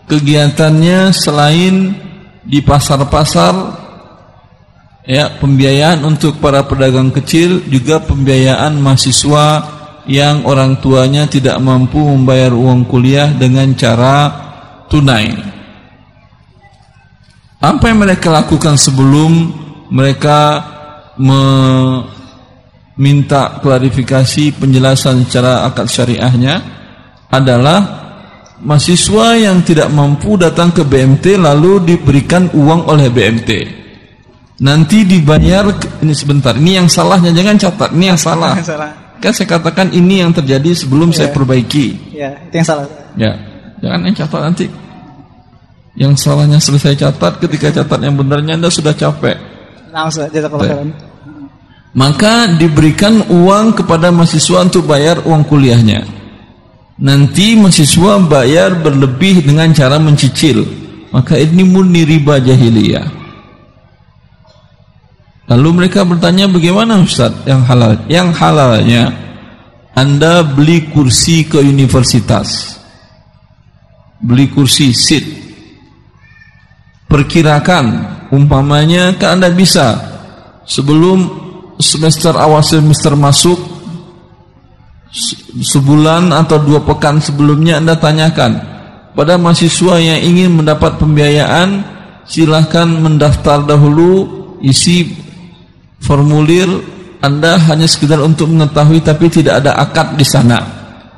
kegiatannya 0.06 1.11
selain 1.11 1.99
di 2.46 2.62
pasar-pasar 2.62 3.82
ya 5.02 5.34
pembiayaan 5.42 6.06
untuk 6.06 6.38
para 6.38 6.62
pedagang 6.62 7.11
kecil 7.11 7.66
juga 7.66 7.99
pembiayaan 8.06 8.78
mahasiswa 8.78 9.46
yang 10.06 10.44
orang 10.44 10.78
tuanya 10.84 11.25
tidak 11.25 11.56
mampu 11.61 11.96
membayar 11.96 12.52
uang 12.52 12.84
kuliah 12.84 13.32
dengan 13.32 13.73
cara 13.73 14.43
tunai. 14.94 15.26
Apa 17.58 17.90
yang 17.90 17.98
mereka 17.98 18.30
lakukan 18.30 18.78
sebelum 18.78 19.50
mereka 19.90 20.62
meminta 22.94 23.58
klarifikasi 23.58 24.54
penjelasan 24.54 25.26
secara 25.26 25.66
akad 25.66 25.88
syariahnya 25.90 26.54
adalah 27.32 27.80
mahasiswa 28.62 29.34
yang 29.40 29.64
tidak 29.66 29.90
mampu 29.90 30.38
datang 30.38 30.70
ke 30.70 30.86
BMT 30.86 31.40
lalu 31.40 31.82
diberikan 31.82 32.52
uang 32.54 32.86
oleh 32.86 33.10
BMT. 33.10 33.50
Nanti 34.62 35.02
dibayar 35.02 35.66
ini 36.04 36.14
sebentar. 36.14 36.54
Ini 36.54 36.84
yang 36.84 36.86
salahnya 36.86 37.34
jangan 37.34 37.58
catat. 37.58 37.90
Ini 37.90 38.14
yang 38.14 38.20
salah. 38.20 38.54
salah. 38.62 39.18
Kan 39.18 39.32
saya 39.34 39.48
katakan 39.50 39.90
ini 39.90 40.22
yang 40.22 40.30
terjadi 40.30 40.70
sebelum 40.76 41.10
saya 41.10 41.32
Iya. 41.32 41.34
perbaiki. 41.34 41.86
Ya, 42.12 42.30
itu 42.44 42.54
yang 42.60 42.68
salah. 42.68 42.86
Ya, 43.18 43.32
jangan 43.82 44.04
yang 44.04 44.14
catat 44.14 44.40
nanti. 44.44 44.66
Yang 45.94 46.26
salahnya 46.26 46.58
selesai 46.58 46.98
catat, 46.98 47.38
ketika 47.38 47.70
catat 47.70 48.02
yang 48.02 48.18
benarnya 48.18 48.58
Anda 48.58 48.70
sudah 48.70 48.94
capek. 48.94 49.38
Langsung. 49.94 50.26
Maka 51.94 52.50
diberikan 52.50 53.22
uang 53.30 53.78
kepada 53.78 54.10
mahasiswa 54.10 54.66
untuk 54.66 54.90
bayar 54.90 55.22
uang 55.22 55.46
kuliahnya. 55.46 56.02
Nanti 56.98 57.54
mahasiswa 57.54 58.18
bayar 58.26 58.82
berlebih 58.82 59.46
dengan 59.46 59.70
cara 59.70 60.02
mencicil. 60.02 60.66
Maka 61.14 61.38
ini 61.38 61.62
murni 61.62 62.02
riba 62.02 62.42
jahiliyah. 62.42 63.06
Lalu 65.44 65.68
mereka 65.84 66.02
bertanya 66.02 66.50
bagaimana 66.50 66.98
Ustaz 67.04 67.30
yang 67.46 67.62
halal? 67.62 68.00
Yang 68.08 68.28
halalnya 68.40 69.02
Anda 69.94 70.42
beli 70.42 70.90
kursi 70.90 71.46
ke 71.46 71.62
universitas. 71.62 72.80
Beli 74.18 74.50
kursi 74.50 74.90
seat. 74.90 75.26
Perkirakan 77.14 77.85
umpamanya 78.35 79.14
kan 79.14 79.38
Anda 79.38 79.54
bisa. 79.54 80.02
Sebelum 80.66 81.30
semester 81.78 82.35
awal 82.35 82.59
semester 82.66 83.14
masuk 83.14 83.54
se- 85.14 85.38
sebulan 85.62 86.35
atau 86.35 86.59
dua 86.59 86.83
pekan 86.83 87.23
sebelumnya 87.23 87.78
Anda 87.78 87.94
tanyakan 87.94 88.59
pada 89.14 89.38
mahasiswa 89.38 90.02
yang 90.02 90.18
ingin 90.26 90.59
mendapat 90.59 90.99
pembiayaan 90.99 91.87
silahkan 92.26 92.90
mendaftar 92.90 93.62
dahulu 93.62 94.26
isi 94.59 95.14
formulir 96.02 96.66
Anda 97.23 97.56
hanya 97.71 97.87
sekedar 97.87 98.18
untuk 98.21 98.50
mengetahui 98.50 99.00
tapi 99.00 99.30
tidak 99.30 99.62
ada 99.62 99.78
akad 99.80 100.18
di 100.18 100.26
sana. 100.26 100.61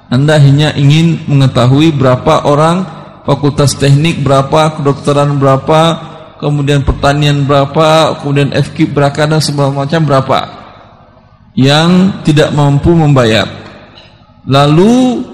Anda 0.07 0.39
hanya 0.39 0.71
ingin 0.79 1.27
mengetahui 1.27 1.91
berapa 1.99 2.47
orang 2.47 2.96
fakultas 3.27 3.75
teknik 3.75 4.23
berapa 4.23 4.79
kedokteran 4.79 5.37
berapa 5.37 5.81
kemudian 6.39 6.87
pertanian 6.87 7.43
berapa 7.43 8.23
kemudian 8.23 8.55
FK 8.55 8.95
berapa 8.95 9.27
dan 9.27 9.43
segala 9.43 9.75
macam 9.75 10.01
berapa 10.07 10.39
yang 11.57 12.21
tidak 12.23 12.53
mampu 12.53 12.93
membayar. 12.93 13.49
Lalu 14.47 15.25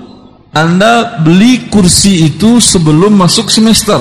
anda 0.55 1.21
beli 1.21 1.69
kursi 1.69 2.31
itu 2.31 2.63
sebelum 2.63 3.13
masuk 3.19 3.51
semester. 3.51 4.01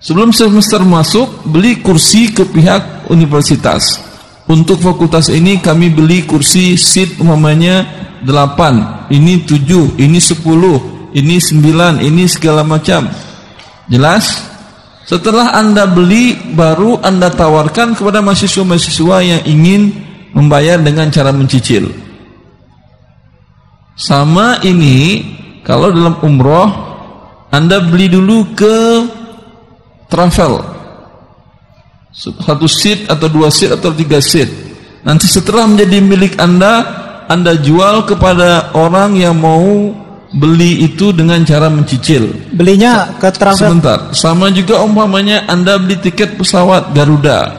Sebelum 0.00 0.30
semester 0.30 0.80
masuk 0.84 1.48
beli 1.48 1.80
kursi 1.80 2.30
ke 2.30 2.44
pihak 2.46 3.10
universitas. 3.10 3.98
Untuk 4.46 4.80
fakultas 4.80 5.32
ini 5.32 5.58
kami 5.58 5.90
beli 5.90 6.24
kursi 6.28 6.76
seat 6.76 7.20
umpamanya 7.20 7.86
8 8.24 9.12
ini 9.14 9.46
7 9.46 9.96
ini 10.00 10.18
10 10.18 10.99
ini 11.16 11.42
9 11.42 12.02
ini 12.02 12.24
segala 12.30 12.62
macam. 12.62 13.10
Jelas? 13.90 14.46
Setelah 15.08 15.58
anda 15.58 15.90
beli 15.90 16.54
baru 16.54 17.02
anda 17.02 17.34
tawarkan 17.34 17.98
kepada 17.98 18.22
mahasiswa-mahasiswa 18.22 19.16
yang 19.26 19.42
ingin 19.42 19.90
membayar 20.30 20.78
dengan 20.78 21.10
cara 21.10 21.34
mencicil. 21.34 21.90
Sama 23.98 24.62
ini 24.62 25.26
kalau 25.66 25.90
dalam 25.90 26.14
umroh 26.22 26.70
anda 27.50 27.82
beli 27.82 28.06
dulu 28.06 28.54
ke 28.54 28.76
travel. 30.06 30.62
Satu 32.14 32.70
seat 32.70 33.10
atau 33.10 33.26
dua 33.26 33.50
seat 33.50 33.74
atau 33.74 33.90
tiga 33.90 34.22
seat. 34.22 34.46
Nanti 35.02 35.26
setelah 35.26 35.66
menjadi 35.66 35.98
milik 35.98 36.38
anda 36.38 36.86
anda 37.30 37.54
jual 37.58 38.06
kepada 38.06 38.74
orang 38.74 39.14
yang 39.18 39.38
mau 39.38 39.94
beli 40.30 40.86
itu 40.86 41.10
dengan 41.10 41.42
cara 41.42 41.66
mencicil. 41.66 42.30
Belinya 42.54 43.10
ke 43.18 43.30
travel 43.34 43.58
sebentar. 43.58 43.98
Sama 44.14 44.50
juga 44.54 44.82
umpamanya 44.82 45.46
anda 45.50 45.78
beli 45.78 45.98
tiket 45.98 46.38
pesawat 46.38 46.94
Garuda 46.94 47.50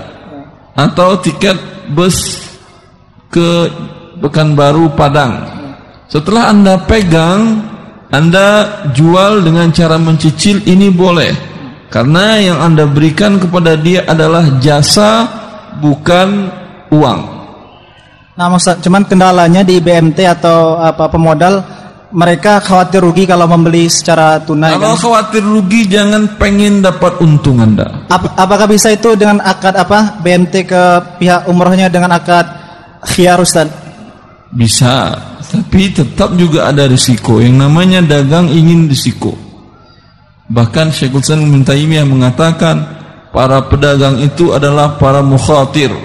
atau 0.75 1.19
tiket 1.19 1.59
bus 1.91 2.47
ke 3.27 3.67
Pekanbaru 4.21 4.93
Padang. 4.95 5.43
Setelah 6.07 6.51
anda 6.51 6.75
pegang 6.83 7.71
anda 8.11 8.83
jual 8.91 9.39
dengan 9.39 9.71
cara 9.71 9.95
mencicil 9.95 10.59
ini 10.67 10.91
boleh. 10.91 11.31
Karena 11.91 12.39
yang 12.39 12.59
anda 12.59 12.87
berikan 12.87 13.35
kepada 13.35 13.75
dia 13.75 14.07
adalah 14.07 14.59
jasa 14.63 15.27
bukan 15.83 16.47
uang. 16.91 17.21
Nah, 18.35 18.47
Ustaz, 18.55 18.79
cuman 18.79 19.03
kendalanya 19.03 19.59
di 19.59 19.83
BMT 19.83 20.23
atau 20.23 20.79
apa 20.79 21.11
pemodal 21.11 21.59
mereka 22.11 22.59
khawatir 22.59 22.99
rugi 22.99 23.23
kalau 23.23 23.47
membeli 23.47 23.87
secara 23.87 24.39
tunai 24.43 24.75
kalau 24.75 24.95
kan? 24.95 25.01
khawatir 25.01 25.43
rugi 25.43 25.87
jangan 25.87 26.35
pengen 26.35 26.83
dapat 26.83 27.15
untung 27.23 27.63
anda 27.63 28.05
Ap- 28.11 28.35
apakah 28.35 28.67
bisa 28.67 28.91
itu 28.91 29.15
dengan 29.15 29.39
akad 29.39 29.75
apa 29.79 30.19
BMT 30.19 30.67
ke 30.67 30.83
pihak 31.19 31.47
umrohnya 31.47 31.87
dengan 31.87 32.11
akad 32.15 32.61
khiyar 33.01 33.41
Ustaz? 33.41 33.67
Bisa, 34.51 35.15
tapi 35.47 35.95
tetap 35.95 36.35
juga 36.35 36.67
ada 36.67 36.83
risiko. 36.83 37.39
Yang 37.39 37.55
namanya 37.55 37.99
dagang 38.03 38.51
ingin 38.51 38.91
risiko. 38.91 39.31
Bahkan 40.51 40.91
Syekhul 40.91 41.23
Islam 41.23 41.47
Ibnu 41.47 41.63
Taimiyah 41.63 42.03
mengatakan 42.03 42.83
para 43.31 43.63
pedagang 43.71 44.19
itu 44.19 44.51
adalah 44.51 44.99
para 44.99 45.23
mukhatir. 45.23 45.95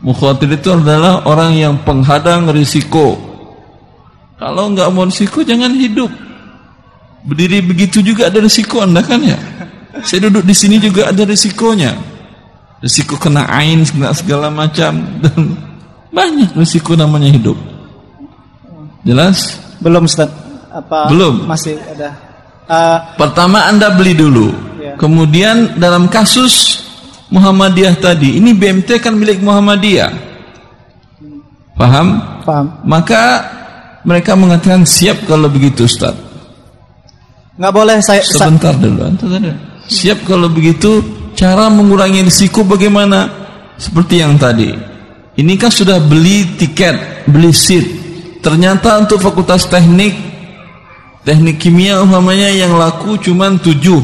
Mukhatir 0.00 0.56
itu 0.56 0.72
adalah 0.72 1.28
orang 1.28 1.52
yang 1.52 1.74
penghadang 1.84 2.48
risiko. 2.48 3.29
Kalau 4.40 4.72
enggak 4.72 4.88
mau 4.88 5.04
risiko 5.04 5.44
jangan 5.44 5.76
hidup. 5.76 6.08
Berdiri 7.20 7.60
begitu 7.60 8.00
juga 8.00 8.32
ada 8.32 8.40
risiko 8.40 8.80
Anda 8.80 9.04
kan 9.04 9.20
ya? 9.20 9.36
Saya 10.00 10.32
duduk 10.32 10.48
di 10.48 10.56
sini 10.56 10.80
juga 10.80 11.12
ada 11.12 11.28
risikonya. 11.28 11.92
Risiko 12.80 13.20
kena 13.20 13.44
ain 13.52 13.84
kena 13.84 14.16
segala 14.16 14.48
macam 14.48 14.96
dan 15.20 15.52
banyak 16.08 16.56
risiko 16.56 16.96
namanya 16.96 17.28
hidup. 17.28 17.60
Jelas? 19.04 19.60
Belum 19.84 20.08
Ustaz. 20.08 20.32
Apa 20.72 21.10
Belum. 21.12 21.44
masih 21.44 21.76
ada 21.92 22.30
Eh, 22.70 22.98
Pertama 23.18 23.66
Anda 23.66 23.90
beli 23.90 24.14
dulu. 24.14 24.54
Ya. 24.78 24.94
Kemudian 24.94 25.74
dalam 25.74 26.06
kasus 26.06 26.86
Muhammadiyah 27.26 27.98
tadi, 27.98 28.38
ini 28.38 28.54
BMT 28.54 29.02
kan 29.02 29.18
milik 29.18 29.42
Muhammadiyah. 29.42 30.14
Paham? 31.74 32.06
paham? 32.46 32.66
Maka 32.86 33.42
mereka 34.04 34.32
mengatakan 34.36 34.88
siap 34.88 35.28
kalau 35.28 35.48
begitu 35.52 35.84
Ustaz. 35.84 36.16
Nggak 37.60 37.72
boleh 37.76 37.96
saya 38.00 38.24
sa- 38.24 38.48
Sebentar 38.48 38.72
dulu. 38.72 39.04
Siap 39.90 40.24
kalau 40.24 40.48
begitu 40.48 41.02
cara 41.36 41.68
mengurangi 41.68 42.24
risiko 42.24 42.64
bagaimana? 42.64 43.28
Seperti 43.76 44.20
yang 44.20 44.36
tadi. 44.40 44.72
Ini 45.36 45.52
kan 45.56 45.72
sudah 45.72 46.00
beli 46.00 46.56
tiket, 46.56 47.24
beli 47.28 47.52
seat. 47.52 47.84
Ternyata 48.40 48.96
untuk 49.00 49.20
fakultas 49.20 49.68
teknik 49.68 50.16
teknik 51.20 51.60
kimia 51.60 52.00
umpamanya 52.00 52.48
yang 52.48 52.76
laku 52.76 53.20
cuma 53.20 53.52
7. 53.52 54.00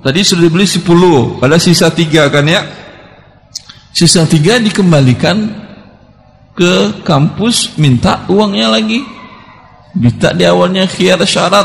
Tadi 0.00 0.20
sudah 0.24 0.48
dibeli 0.48 0.64
10, 0.64 1.36
pada 1.36 1.60
sisa 1.60 1.92
3 1.92 2.32
kan 2.32 2.44
ya? 2.48 2.64
Sisa 3.92 4.24
3 4.24 4.56
dikembalikan 4.56 5.36
ke 6.60 7.00
kampus 7.00 7.80
minta 7.80 8.28
uangnya 8.28 8.76
lagi. 8.76 9.00
Minta 9.96 10.36
di 10.36 10.44
awalnya 10.44 10.84
khiar 10.84 11.16
syarat. 11.24 11.64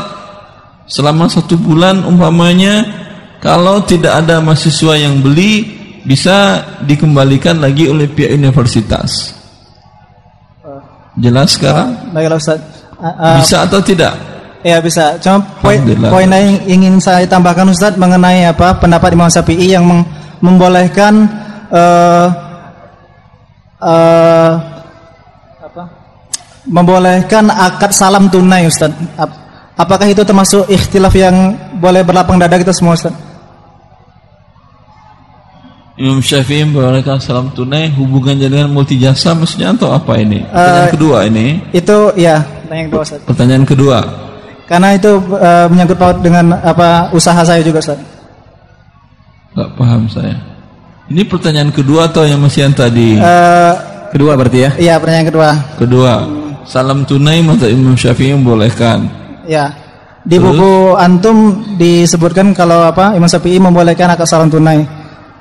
Selama 0.88 1.28
satu 1.28 1.60
bulan 1.60 2.00
umpamanya 2.08 2.80
kalau 3.44 3.84
tidak 3.84 4.24
ada 4.24 4.40
mahasiswa 4.40 4.96
yang 4.96 5.20
beli 5.20 5.76
bisa 6.06 6.64
dikembalikan 6.80 7.60
lagi 7.60 7.92
oleh 7.92 8.08
pihak 8.08 8.32
universitas. 8.32 9.36
Jelas 11.20 11.60
sekarang? 11.60 12.16
Baiklah 12.16 12.40
Ustaz. 12.40 12.60
Uh, 12.96 13.08
uh, 13.08 13.36
bisa 13.44 13.68
atau 13.68 13.84
tidak? 13.84 14.16
Ya 14.64 14.80
bisa. 14.80 15.20
Cuma 15.20 15.44
poin 15.60 15.84
poin 16.08 16.28
yang 16.32 16.56
ingin 16.64 16.94
saya 17.04 17.28
tambahkan 17.28 17.68
Ustaz 17.68 18.00
mengenai 18.00 18.48
apa 18.48 18.80
pendapat 18.80 19.12
Imam 19.12 19.28
Syafi'i 19.28 19.76
yang 19.76 19.84
membolehkan 20.40 21.28
eh 21.68 22.28
eh, 23.82 24.75
apa? 25.76 25.84
Membolehkan 26.66 27.46
akad 27.46 27.92
salam 27.92 28.26
tunai 28.26 28.64
Ustaz. 28.64 28.90
Ap- 29.14 29.44
Apakah 29.76 30.08
itu 30.08 30.24
termasuk 30.24 30.64
ikhtilaf 30.66 31.12
yang 31.12 31.52
boleh 31.76 32.00
berlapang 32.00 32.40
dada 32.40 32.56
kita 32.56 32.72
semua 32.72 32.96
Ustaz? 32.96 33.12
Imam 35.96 36.20
Syafi'i 36.20 36.64
membolehkan 36.64 37.20
salam 37.20 37.52
tunai 37.52 37.88
hubungannya 37.88 38.48
dengan 38.48 38.68
multi 38.68 38.96
jasa 38.96 39.32
maksudnya 39.32 39.72
atau 39.72 39.92
apa 39.92 40.16
ini 40.16 40.44
pertanyaan 40.44 40.88
Eh, 40.88 40.92
kedua 40.92 41.18
ini 41.24 41.46
Itu 41.72 42.12
ya, 42.16 42.40
yang 42.68 42.88
kedua 42.88 43.02
Ustaz. 43.04 43.20
pertanyaan 43.24 43.64
kedua 43.64 43.98
Karena 44.64 44.92
itu 44.92 45.12
eh, 45.36 45.66
menyangkut 45.68 45.96
paut 45.96 46.18
dengan 46.20 46.52
apa 46.52 47.12
usaha 47.12 47.40
saya 47.40 47.60
juga 47.60 47.80
Ustaz. 47.80 48.00
Gak 49.52 49.68
paham 49.76 50.04
saya 50.08 50.36
ini 51.06 51.22
pertanyaan 51.22 51.70
kedua 51.70 52.08
atau 52.08 52.24
yang 52.24 52.40
masih 52.40 52.64
yang 52.64 52.72
tadi 52.72 53.16
Eh, 53.16 53.72
Kedua 54.16 54.32
berarti 54.32 54.58
ya. 54.64 54.70
iya, 54.80 54.94
pertanyaan 54.96 55.28
kedua. 55.28 55.48
kedua 55.76 56.12
salam 56.64 57.04
tunai 57.04 57.44
mata 57.44 57.68
Imam 57.68 57.92
Syafi'i 57.92 58.32
membolehkan 58.32 59.26
Ya. 59.46 59.70
Di 60.26 60.42
buku 60.42 60.98
antum 60.98 61.62
disebutkan 61.78 62.50
kalau 62.50 62.82
apa 62.82 63.14
Imam 63.14 63.30
Syafi'i 63.30 63.62
membolehkan 63.62 64.10
akad 64.10 64.26
salam 64.26 64.50
tunai. 64.50 64.82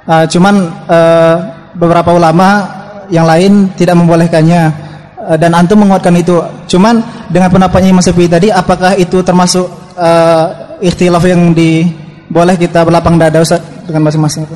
Uh, 0.05 0.29
cuman 0.29 0.69
uh, 0.85 1.35
beberapa 1.73 2.13
ulama 2.13 2.69
yang 3.09 3.25
lain 3.25 3.73
tidak 3.73 3.97
membolehkannya 3.97 4.85
Uh, 5.25 5.33
dan 5.41 5.57
antum 5.57 5.81
menguatkan 5.81 6.13
itu. 6.21 6.37
Cuman 6.69 7.01
dengan 7.33 7.49
pendapatnya 7.49 7.89
Imam 7.89 8.05
Syafi'i 8.05 8.29
tadi 8.29 8.53
apakah 8.53 8.93
itu 8.93 9.25
termasuk 9.25 9.65
uh, 9.97 10.77
ikhtilaf 10.77 11.25
yang 11.25 11.49
di 11.49 11.81
boleh 12.29 12.53
kita 12.53 12.85
berlapang 12.85 13.17
dada 13.17 13.41
Ustaz 13.41 13.57
dengan 13.89 14.05
masing-masing 14.05 14.45
itu? 14.45 14.53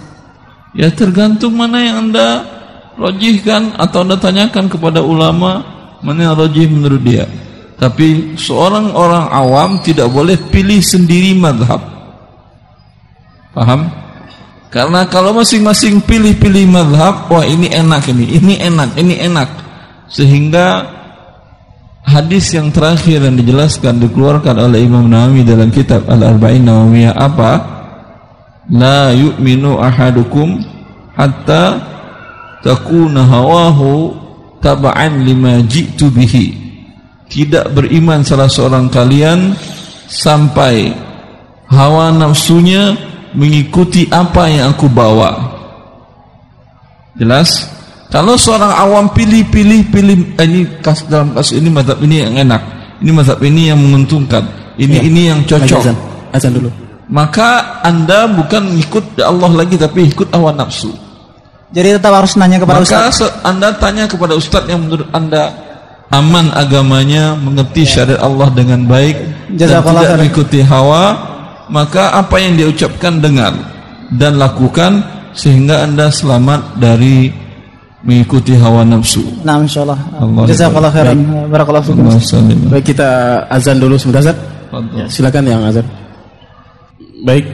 Ya 0.77 0.93
tergantung 0.93 1.57
mana 1.57 1.81
yang 1.81 2.05
anda 2.05 2.45
rojihkan 2.99 3.79
atau 3.79 4.03
anda 4.03 4.19
tanyakan 4.19 4.67
kepada 4.67 4.99
ulama 4.99 5.63
mana 6.03 6.31
yang 6.31 6.35
rojih 6.35 6.67
menurut 6.67 7.01
dia. 7.01 7.25
Tapi 7.79 8.35
seorang 8.35 8.91
orang 8.91 9.31
awam 9.31 9.79
tidak 9.79 10.11
boleh 10.11 10.35
pilih 10.51 10.83
sendiri 10.83 11.31
madhab. 11.31 11.79
Paham? 13.55 13.87
Karena 14.69 15.07
kalau 15.07 15.33
masing-masing 15.33 16.03
pilih-pilih 16.03 16.69
madhab, 16.69 17.31
wah 17.31 17.41
ini 17.41 17.71
enak 17.71 18.05
ini, 18.11 18.37
ini 18.37 18.53
enak, 18.59 18.93
ini 18.99 19.15
enak. 19.17 19.49
Sehingga 20.11 20.85
hadis 22.05 22.53
yang 22.53 22.69
terakhir 22.69 23.23
yang 23.23 23.33
dijelaskan 23.39 23.97
dikeluarkan 23.97 24.59
oleh 24.59 24.85
Imam 24.85 25.09
Nawawi 25.09 25.41
dalam 25.47 25.73
kitab 25.73 26.05
Al-Arba'in 26.05 26.67
Nawawiyah 26.67 27.15
apa? 27.15 27.51
La 28.69 29.09
yu'minu 29.15 29.81
ahadukum 29.81 30.61
hatta 31.17 31.81
takuna 32.61 33.25
hawahu 33.25 34.13
taba'an 34.59 35.23
lima 35.23 35.63
ji'tu 35.63 36.11
bihi. 36.11 36.67
Tidak 37.29 37.71
beriman 37.71 38.25
salah 38.25 38.49
seorang 38.49 38.89
kalian 38.89 39.53
sampai 40.09 40.89
hawa 41.69 42.09
nafsunya 42.09 42.97
mengikuti 43.37 44.09
apa 44.09 44.49
yang 44.49 44.73
aku 44.73 44.89
bawa. 44.89 45.37
Jelas? 47.13 47.69
Kalau 48.09 48.33
seorang 48.33 48.73
awam 48.73 49.13
pilih-pilih 49.13 49.93
pilih 49.93 50.17
eh, 50.41 50.47
ini 50.49 50.61
kas, 50.81 51.05
dalam 51.05 51.29
kasus 51.37 51.61
ini 51.61 51.69
mazhab 51.69 52.01
ini 52.01 52.25
yang 52.25 52.33
enak, 52.41 52.61
ini 53.05 53.11
mazhab 53.13 53.37
ini 53.45 53.69
yang 53.69 53.77
menguntungkan, 53.77 54.41
ini 54.81 54.97
Ya. 54.97 55.01
ini 55.05 55.21
yang 55.29 55.39
cocok 55.45 55.77
Azan. 55.85 55.97
Azan 56.33 56.51
dulu. 56.57 56.73
maka 57.05 57.81
anda 57.85 58.25
bukan 58.25 58.73
ikut 58.81 59.21
Allah 59.21 59.53
lagi 59.53 59.77
tapi 59.77 60.09
ikut 60.09 60.33
hawa 60.33 60.57
nafsu 60.57 60.89
Jadi 61.69 62.01
tetap 62.01 62.13
harus 62.17 62.33
nanya 62.33 62.57
kepada 62.57 62.81
maka 62.81 63.13
Ustaz. 63.13 63.29
anda 63.45 63.69
tanya 63.77 64.09
kepada 64.09 64.33
ustadz 64.33 64.73
yang 64.73 64.89
menurut 64.89 65.05
anda 65.13 65.53
aman 66.09 66.49
agamanya 66.57 67.37
mengerti 67.37 67.85
syariat 67.85 68.25
Allah 68.25 68.49
dengan 68.49 68.89
baik 68.89 69.15
dan 69.53 69.77
tidak 69.77 70.17
mengikuti 70.17 70.65
hawa 70.65 71.13
maka 71.69 72.17
apa 72.17 72.41
yang 72.41 72.57
dia 72.57 72.65
ucapkan 72.65 73.21
dengar 73.21 73.53
dan 74.09 74.41
lakukan 74.41 75.05
sehingga 75.37 75.85
anda 75.85 76.09
selamat 76.09 76.81
dari 76.81 77.29
mengikuti 78.01 78.57
hawa 78.57 78.81
nafsu 78.81 79.21
Nah, 79.45 79.61
insyaallah. 79.61 79.99
Allah 80.17 80.43
Jazakallah 80.49 80.89
khairan. 80.89 81.17
Barakallahu 81.51 81.85
fikum. 81.93 82.09
Baik 82.73 82.95
kita 82.95 83.43
azan 83.51 83.77
dulu 83.77 83.93
sebentar 83.99 84.25
Ustaz. 84.25 84.37
Ya, 84.97 85.05
silakan 85.05 85.43
yang 85.45 85.61
azan. 85.67 85.85
Baik 87.21 87.45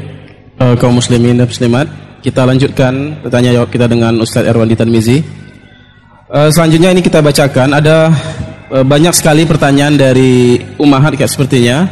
eh, 0.62 0.76
kaum 0.80 0.96
muslimin 1.02 1.42
dan 1.42 1.50
muslimat, 1.50 1.90
kita 2.26 2.42
lanjutkan 2.42 3.22
pertanyaan 3.22 3.62
jawab 3.62 3.70
kita 3.70 3.86
dengan 3.86 4.18
Ustadz 4.18 4.50
Erwan 4.50 4.74
Tarmizi. 4.74 5.22
Eh, 6.26 6.50
selanjutnya 6.50 6.90
ini 6.90 7.06
kita 7.06 7.22
bacakan. 7.22 7.78
Ada 7.78 8.10
eh, 8.74 8.82
banyak 8.82 9.14
sekali 9.14 9.46
pertanyaan 9.46 9.94
dari 9.94 10.58
umahat 10.82 11.14
kayak 11.14 11.30
sepertinya. 11.30 11.86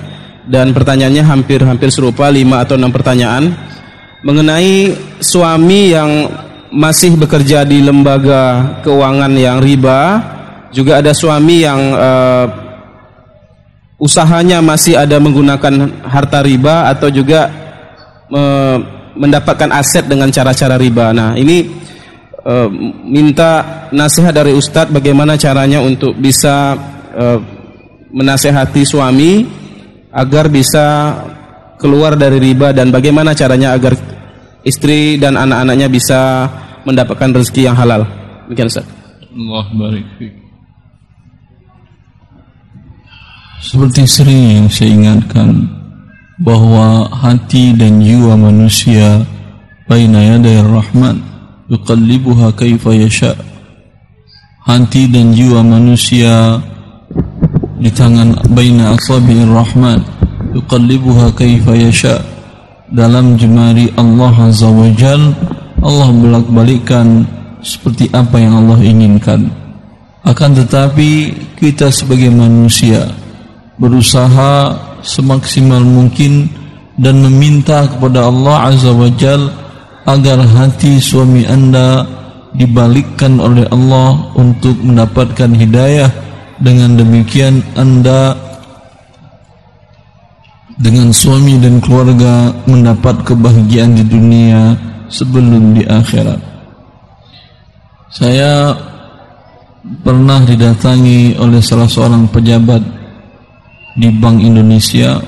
Dan 0.43 0.73
pertanyaannya 0.73 1.23
hampir-hampir 1.23 1.93
serupa 1.93 2.33
lima 2.33 2.65
atau 2.65 2.73
enam 2.75 2.89
pertanyaan. 2.89 3.53
Mengenai 4.25 4.97
suami 5.21 5.93
yang 5.93 6.33
masih 6.73 7.13
bekerja 7.13 7.61
di 7.61 7.85
lembaga 7.85 8.81
keuangan 8.81 9.29
yang 9.37 9.61
riba 9.61 10.17
juga 10.73 10.97
ada 11.05 11.13
suami 11.13 11.61
yang 11.61 11.79
eh, 11.93 12.45
usahanya 14.01 14.65
masih 14.65 14.97
ada 14.97 15.21
menggunakan 15.21 16.01
harta 16.01 16.41
riba 16.41 16.89
atau 16.89 17.13
juga 17.13 17.53
me- 18.33 19.02
mendapatkan 19.15 19.69
aset 19.73 20.05
dengan 20.09 20.29
cara-cara 20.33 20.77
riba. 20.77 21.13
Nah, 21.13 21.37
ini 21.37 21.69
eh, 22.43 22.69
minta 23.05 23.85
nasihat 23.93 24.33
dari 24.33 24.53
Ustadz 24.53 24.93
bagaimana 24.93 25.37
caranya 25.37 25.79
untuk 25.81 26.17
bisa 26.17 26.77
eh, 27.13 27.39
menasehati 28.13 28.81
suami 28.85 29.45
agar 30.13 30.45
bisa 30.49 30.85
keluar 31.81 32.13
dari 32.13 32.37
riba 32.37 32.71
dan 32.71 32.93
bagaimana 32.93 33.33
caranya 33.33 33.73
agar 33.73 33.97
istri 34.63 35.17
dan 35.17 35.35
anak-anaknya 35.35 35.87
bisa 35.89 36.47
mendapatkan 36.85 37.33
rezeki 37.33 37.67
yang 37.67 37.75
halal. 37.75 38.05
Demikian 38.47 38.69
Ustaz. 38.69 38.85
Allah 39.33 39.65
barik. 39.73 40.05
Seperti 43.63 44.03
sering 44.05 44.67
saya 44.67 44.91
ingatkan 44.91 45.82
bahwa 46.41 47.05
hati 47.13 47.77
dan 47.77 48.01
jiwa 48.01 48.33
manusia 48.33 49.21
baina 49.85 50.17
yaday 50.33 50.65
rahman 50.65 51.21
yuqallibuha 51.69 52.55
kaifa 52.57 52.89
yasha. 52.95 53.37
Hati 54.65 55.11
dan 55.11 55.35
jiwa 55.35 55.61
manusia 55.61 56.57
di 57.77 57.91
tangan 57.91 58.33
baina 58.55 58.95
asabi'ir 58.97 59.51
rahman 59.51 60.01
yuqallibuha 60.57 61.35
kaifa 61.37 61.77
yasha. 61.77 62.17
Dalam 62.93 63.37
jemari 63.37 63.89
Allah 63.97 64.33
Azza 64.49 64.69
wa 64.69 64.85
Jal 64.93 65.33
Allah 65.83 66.09
bolak-balikkan 66.13 67.25
seperti 67.59 68.07
apa 68.13 68.39
yang 68.39 68.63
Allah 68.63 68.79
inginkan. 68.79 69.49
Akan 70.23 70.55
tetapi 70.55 71.35
kita 71.59 71.91
sebagai 71.91 72.31
manusia 72.31 73.11
berusaha 73.75 74.92
semaksimal 75.03 75.83
mungkin 75.83 76.47
dan 76.97 77.21
meminta 77.21 77.85
kepada 77.85 78.31
Allah 78.31 78.71
Azza 78.71 78.95
wa 78.95 79.11
Jal 79.19 79.51
agar 80.07 80.39
hati 80.41 80.99
suami 80.99 81.47
anda 81.47 82.07
dibalikkan 82.53 83.39
oleh 83.41 83.65
Allah 83.69 84.33
untuk 84.37 84.77
mendapatkan 84.79 85.51
hidayah 85.51 86.09
dengan 86.61 86.95
demikian 86.95 87.59
anda 87.73 88.37
dengan 90.77 91.13
suami 91.13 91.57
dan 91.61 91.77
keluarga 91.81 92.49
mendapat 92.65 93.21
kebahagiaan 93.25 93.93
di 93.93 94.03
dunia 94.05 94.73
sebelum 95.09 95.77
di 95.77 95.83
akhirat. 95.85 96.39
Saya 98.13 98.73
pernah 100.05 100.41
didatangi 100.45 101.37
oleh 101.37 101.61
salah 101.61 101.89
seorang 101.89 102.29
pejabat 102.29 102.81
di 103.93 104.09
Bank 104.09 104.41
Indonesia 104.41 105.21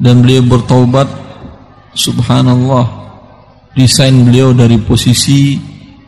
dan 0.00 0.24
beliau 0.24 0.44
bertaubat. 0.44 1.08
Subhanallah 1.90 2.86
desain 3.74 4.14
beliau 4.22 4.54
dari 4.54 4.78
posisi 4.78 5.58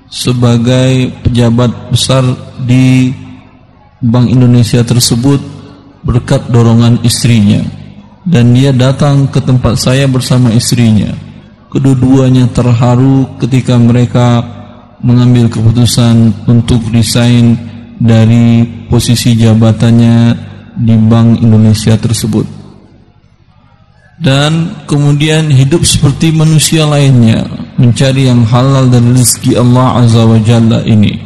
sebagai 0.06 1.10
pejabat 1.26 1.90
besar 1.90 2.22
di 2.62 3.10
Bank 3.98 4.30
Indonesia 4.30 4.82
tersebut 4.86 5.40
berkat 6.06 6.50
dorongan 6.50 7.02
istrinya. 7.02 7.62
Dan 8.22 8.54
dia 8.54 8.70
datang 8.70 9.26
ke 9.26 9.42
tempat 9.42 9.74
saya 9.74 10.06
bersama 10.06 10.54
istrinya. 10.54 11.10
Kedua-duanya 11.66 12.46
terharu 12.54 13.26
ketika 13.42 13.74
mereka 13.74 14.46
mengambil 15.02 15.50
keputusan 15.50 16.46
untuk 16.46 16.78
resign 16.94 17.58
dari 17.98 18.62
posisi 18.86 19.34
jabatannya 19.34 20.51
di 20.76 20.94
Bank 20.96 21.40
Indonesia 21.40 21.94
tersebut. 21.96 22.46
Dan 24.22 24.86
kemudian 24.86 25.50
hidup 25.50 25.82
seperti 25.82 26.30
manusia 26.30 26.86
lainnya 26.86 27.42
mencari 27.74 28.30
yang 28.30 28.46
halal 28.46 28.86
dan 28.86 29.18
rezeki 29.18 29.58
Allah 29.58 30.06
Azza 30.06 30.22
wa 30.22 30.38
Jalla 30.38 30.78
ini. 30.86 31.18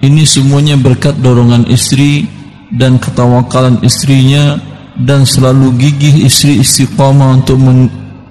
Ini 0.00 0.22
semuanya 0.22 0.78
berkat 0.78 1.18
dorongan 1.18 1.66
istri 1.66 2.30
dan 2.70 2.96
ketawakalan 3.02 3.82
istrinya 3.82 4.56
dan 4.96 5.26
selalu 5.26 5.74
gigih 5.76 6.24
istri 6.24 6.62
istiqamah 6.62 7.42
untuk 7.42 7.58
men 7.58 7.90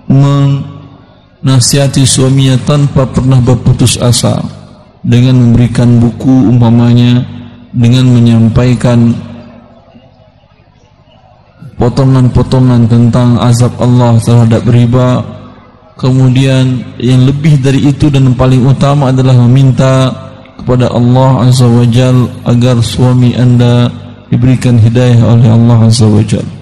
menasihati 0.10 2.04
suaminya 2.04 2.60
tanpa 2.68 3.08
pernah 3.08 3.40
berputus 3.40 3.96
asa 3.96 4.44
dengan 5.04 5.40
memberikan 5.40 6.00
buku 6.00 6.52
umpamanya 6.52 7.24
dengan 7.74 8.06
menyampaikan 8.10 9.14
potongan-potongan 11.80 12.86
tentang 12.90 13.40
azab 13.40 13.74
Allah 13.80 14.20
terhadap 14.22 14.64
riba. 14.68 15.24
Kemudian 16.00 16.96
yang 16.96 17.28
lebih 17.28 17.60
dari 17.60 17.92
itu 17.92 18.08
dan 18.08 18.32
paling 18.32 18.64
utama 18.64 19.12
adalah 19.12 19.36
meminta 19.48 20.08
kepada 20.60 20.88
Allah 20.96 21.50
Azza 21.50 21.68
wa 21.68 21.84
Jal 21.88 22.28
agar 22.48 22.80
suami 22.80 23.36
anda 23.36 23.92
diberikan 24.32 24.80
hidayah 24.80 25.20
oleh 25.28 25.50
Allah 25.52 25.92
Azza 25.92 26.08
wa 26.08 26.24
Jalla 26.24 26.59